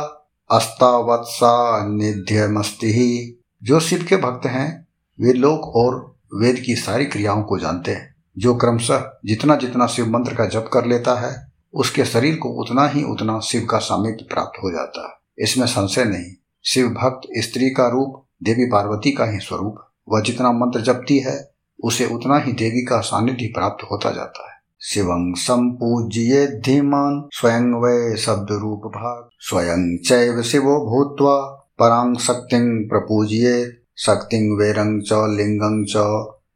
[0.51, 4.86] अस्तावत्सा निध्यमस्ति जो शिव के भक्त हैं
[5.21, 10.09] वे लोक और वेद की सारी क्रियाओं को जानते हैं। जो क्रमशः जितना जितना शिव
[10.09, 14.25] मंत्र का जप कर लेता है, उसके शरीर को उतना ही उतना शिव का सामिप्य
[14.33, 16.33] प्राप्त हो जाता है। इसमें संशय नहीं,
[16.65, 19.75] शिव भक्त स्त्री का रूप, देवी पार्वती का ही स्वरूप,
[20.09, 21.51] वह जितना मंत्र जपती है,
[21.83, 28.17] उसे उतना ही देवी का सानिध्य प्राप्त होता जाता है। शिवं संपूज्ये धीमान, स्वयं वै
[28.17, 31.37] शब्द रूप भाग स्वयं चैव शिवो भूत्वा
[31.79, 35.95] परांग शक्ति प्रपूज्ये शक्ति वेरंग च लिंगं च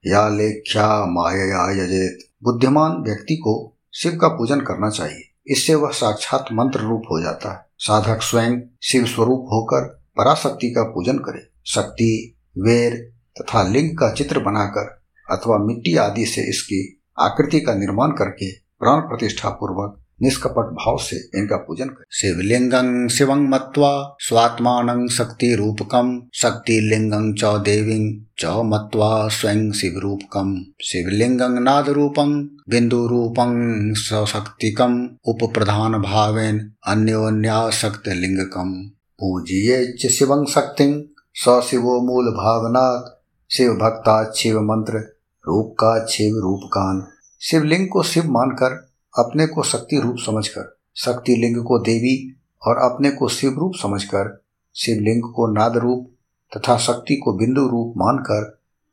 [0.07, 6.45] या लेख्या माया यजेत। बुद्धिमान व्यक्ति को शिव का पूजन करना चाहिए। इससे वह साक्षात
[6.53, 9.81] मंत्र रूप हो जाता है। साधक स्वयं शिव स्वरूप होकर
[10.17, 16.49] पराशक्ति का पूजन करे। शक्ति वेर तथा लिंग का चित्र बनाकर अथवा मिट्टी आदि से
[16.49, 23.07] इसकी आकृति का निर्माण करके प्राण प्रतिष्ठा पूर्वक निष्कपट भाव से इनका पूजन करें। शिवलिंगं
[23.07, 27.99] शिवं मत्वा, स्वात्मान शक्ति रूपकम शक्ति लिंगं च देवी
[28.39, 33.53] च मत्वा स्वयं शिव रूपकम शिवलिंगं नाद रूपं बिंदु रूपं
[33.93, 38.73] सशक्तिकम उप प्रधान भावेन अन्योन्याशक्त लिंगकम
[39.19, 40.87] पूजिये शिवं शक्ति
[41.35, 43.09] स शिवो मूल भावनात्
[43.53, 44.99] शिव भक्ता शिव मंत्र
[45.47, 47.03] रूप का शिव रूप कान
[47.41, 52.35] शिवलिंग को शिव मानकर अपने को शक्ति रूप समझकर, शक्ति लिंग को देवी
[52.67, 54.43] और अपने को शिव रूप समझकर
[54.75, 56.11] शिवलिंग को नाद रूप
[56.57, 58.43] तथा शक्ति को बिंदु रूप मानकर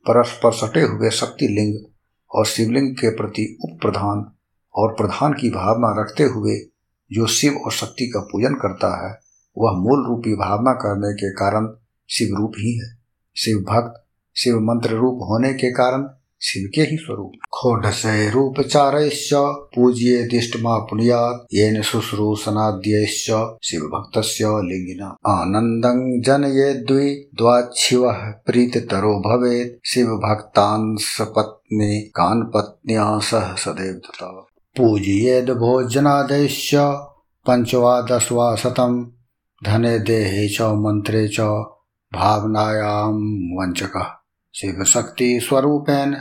[0.08, 1.84] परस्पर सटे हुए शक्ति लिंग
[2.34, 4.32] और शिवलिंग के प्रति उप प्रधान
[4.74, 6.58] और प्रधान की भावना रखते हुए
[7.12, 9.20] जो शिव और शक्ति का पूजन करता है,
[9.58, 11.68] वह मूल रूपी भावना करने के कारण
[12.08, 12.98] शिव रूप ही है।
[13.36, 14.06] शिव भक्त,
[14.36, 19.10] शिव मंत्र रूप होने के कारण शिव के ही स्वरूप। खोडशय रूप चार
[19.48, 28.12] पूज्य दिष्टमा पुण्यात येन शुश्रूषणाद्यश्च शिव भक्त लिंगिना आनंदं जनये द्वि द्वाच्छिव
[28.46, 36.74] प्रीततरो भवेत् शिव भक्तांस पत्नी कान पत्न्या सह सदैव तथा। पूजयेद भोजनादेश्च
[37.46, 39.12] पंचवा दशवा शतम
[39.64, 41.40] धने देहे च मंत्रे च,
[42.14, 43.12] भावनायां
[43.58, 44.17] वंचकः
[44.60, 46.14] शिव शक्ति स्वरूपेण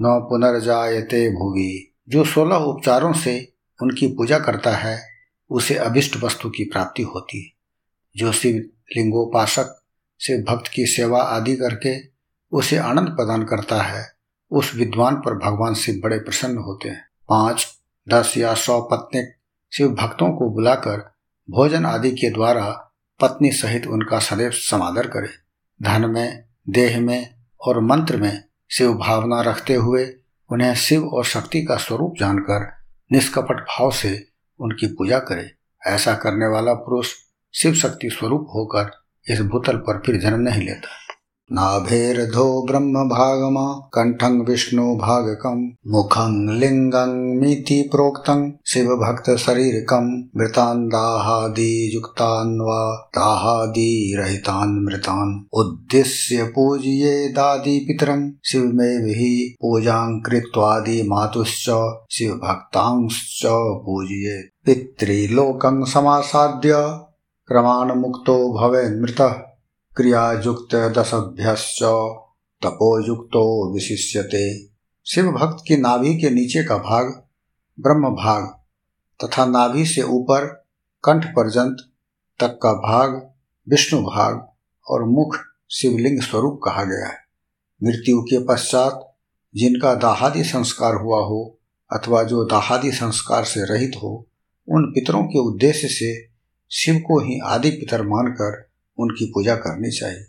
[0.00, 3.52] न पुनर्जायते भुवि। जो सोलह उपचारों से
[3.82, 5.02] उनकी पूजा करता है,
[5.50, 7.52] उसे अभिष्ट वस्तु की प्राप्ति होती। है
[8.16, 8.54] जो शिव
[8.96, 9.82] लिंगोपासक
[10.18, 11.96] से भक्त की सेवा आदि करके
[12.52, 14.12] उसे आनंद प्रदान करता है,
[14.50, 17.66] उस विद्वान पर भगवान शिव बड़े प्रसन्न होते हैं। पाँच,
[18.08, 19.22] दस या सौ पत्नी
[19.76, 20.96] शिव भक्तों को बुलाकर
[21.50, 25.28] भोजन आदि के द्वारा पत्नी सहित उनका सदैव समादर करे।
[25.82, 30.14] धन में, देह में और मंत्र में शिव भावना रखते हुए
[30.50, 32.72] उन्हें शिव और शक्ति का स्वरूप जानकर
[33.12, 34.28] निष्कपट भाव से
[34.60, 35.50] उनकी पूजा करे।
[35.86, 37.14] ऐसा करने वाला पुरुष
[37.54, 38.90] शिव शक्ति स्वरूप होकर
[39.32, 41.07] इस भूतल पर फिर जन्म नहीं लेता।
[41.52, 51.90] नाभेर्धो ब्रह्म भागमा कंठं विष्णु भागकम मुखं लिंगं मिति प्रोक्तं शिव भक्त शरीरकम मृतान दाहादि
[51.94, 60.18] युक्तान व दाहादि रहितान मृतान। उद्देश्य पूजिये दादि पितरं शिव में भी पूजा
[62.10, 63.42] शिव भक्तांश्च
[63.84, 66.72] पूजिये। पितृलोकं समासाद्य
[67.46, 68.52] क्रमाण मुक्तो
[69.98, 71.78] क्रियायुक्त दशभ्यश्च
[72.64, 74.66] तपोयुक्तो विशिष्यते।
[75.06, 77.26] शिव भक्त की नाभि के नीचे का भाग
[77.80, 78.44] ब्रह्म भाग
[79.24, 80.46] तथा नाभि से ऊपर
[81.04, 81.76] कंठ पर्यंत
[82.40, 83.30] तक का भाग
[83.68, 84.48] विष्णु भाग
[84.90, 85.36] और मुख
[85.70, 87.18] शिवलिंग स्वरूप कहा गया है।
[87.84, 89.16] मृत्यु के पश्चात
[89.54, 91.58] जिनका दाहादि संस्कार हुआ हो
[91.92, 94.26] अथवा जो दाहादि संस्कार से रहित हो,
[94.68, 96.28] उन पितरों के उद्देश्य से
[96.70, 98.67] शिव को ही आदि पितर मानकर
[98.98, 100.24] उनकी पूजा करनी चाहिए।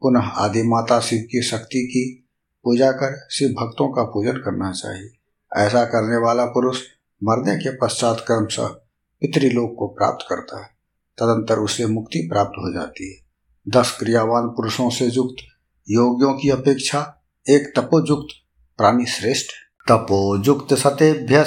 [0.00, 2.28] पुनः आदि माता शिव की शक्ति की
[2.64, 5.10] पूजा कर, शिव भक्तों का पूजन करना चाहिए।
[5.56, 6.82] ऐसा करने वाला पुरुष
[7.24, 8.66] मरने के पश्चात क्रमशः
[9.20, 10.66] पितृलोक को प्राप्त करता है।
[11.18, 13.26] तदंतर उसे मुक्ति प्राप्त हो जाती है।
[13.68, 15.36] दस क्रियावान पुरुषों से युक्त
[15.90, 18.34] योगियों की अपेक्षा एक तपोयुक्त
[18.76, 19.46] प्राणी श्रेष्ठ
[19.88, 21.44] तपोयुक्त सतेभ्य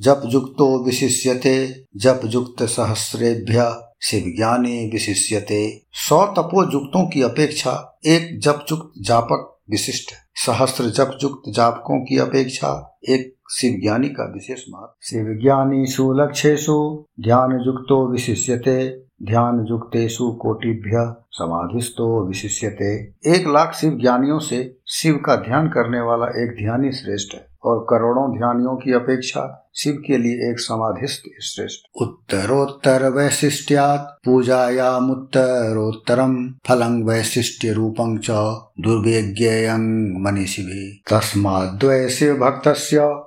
[0.00, 8.64] जप युक्तो विशिष्यते जप युक्त सहस्रेभ्य। शिव ज्ञानी विशिष्यते। सौ तपोजुक्तों की अपेक्षा एक जप
[8.72, 14.98] युक्त जापक विशिष्ट सहस्त्र जप युक्त जापकों की अपेक्षा एक शिव ज्ञानी का विशेष महत्व
[15.02, 22.94] शिव ज्ञानी सुलक्षेशु ध्यान युक्तो विशिष्यते। ध्यान युक्तेशु कोटिभ्य समाधिस्तो विशिष्यते।
[23.34, 27.86] एक लाख शिव ज्ञानियों से शिव का ध्यान करने वाला एक ध्यानी श्रेष्ठ है और
[27.90, 37.72] करोड़ों ध्यानियों की अपेक्षा शिव के लिए एक समाधिस्थ श्रेष्ठ। उत्तरोत्तर वैशिष्ट्यात पूजायामुत्तरोत्तरम फलं वैशिष्ट्य
[37.72, 38.26] रूपं च
[38.80, 42.68] दुर्वेज्ञेयं मनीषिभिः। तस्माद्वै शिव भक्त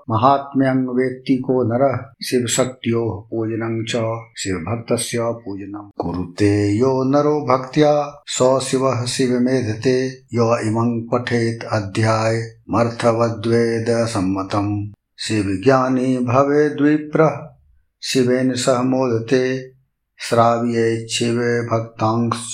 [0.10, 8.24] महात्म्यं वेत्ति को नरः शिव शक्त्यो पूजनं च शिव भक्तस्य पूजनं कुरुते यो नरो भक्त्या
[8.28, 17.56] स शिव शिव मेधते यो इमं पठेत अध्याय मर्थवद्वेद सम्मतम् शिवज्ञानी भवे द्विप्र।
[18.04, 19.72] शिवेन सह मोदते,
[20.18, 21.36] श्राव्ये शिव
[21.72, 22.54] भक्तांश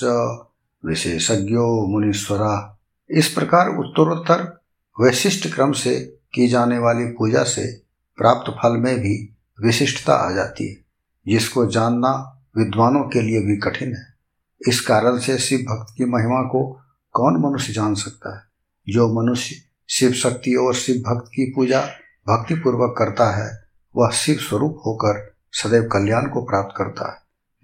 [0.86, 2.80] विशेषज्ञो मुनीश्वरा।
[3.12, 4.62] इस प्रकार उत्तरोत्तर
[5.02, 7.82] वैशिष्ट क्रम से की जाने वाली पूजा से
[8.18, 10.78] प्राप्त फल में भी विशिष्टता आ जाती है,
[11.28, 14.14] जिसको जानना विद्वानों के लिए भी कठिन है।
[14.68, 16.82] इस कारण से शिव भक्त की महिमा को
[17.12, 18.44] कौन मनुष्य जान सकता है?
[18.90, 19.56] जो मनुष्य
[19.90, 21.90] शिव शक्ति और शिव भक्त की पूजा
[22.30, 23.64] भक्ति पूर्वक करता है,
[23.96, 27.18] वह शिव स्वरूप होकर सदैव कल्याण को प्राप्त करता है।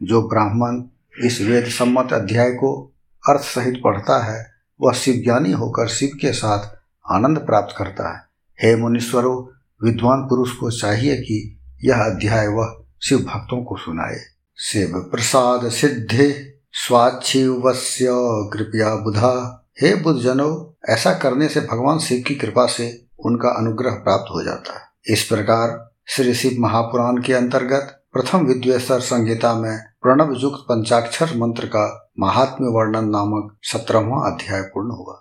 [0.03, 0.84] जो ब्राह्मण
[1.26, 2.93] इस वेद सम्मत अध्याय को
[3.30, 4.51] अर्थ सहित पढ़ता है,
[4.82, 6.78] वह शिव ज्ञानी होकर शिव के साथ
[7.14, 8.24] आनंद प्राप्त करता है।
[8.64, 14.20] हे मुनीश्वरों, विद्वान पुरुष को चाहिए कि यह अध्याय वह शिव भक्तों को सुनाए।
[14.60, 18.08] शिव प्रसाद सिद्धि स्वाच्छिवस्य,
[18.53, 24.26] कृपया बुधा। हे बुद्धजनों, ऐसा करने से भगवान शिव की कृपा से उनका अनुग्रह प्राप्त
[24.32, 30.34] हो जाता है। इस प्रकार श्री शिव महापुराण के अंतर्गत प्रथम विद्वेश्वर संहिता में प्रणव
[30.38, 35.15] युक्त पंचाक्षर मंत्र का महात्म्य वर्णन नामक सत्रहवा अध्याय पूर्ण हुआ।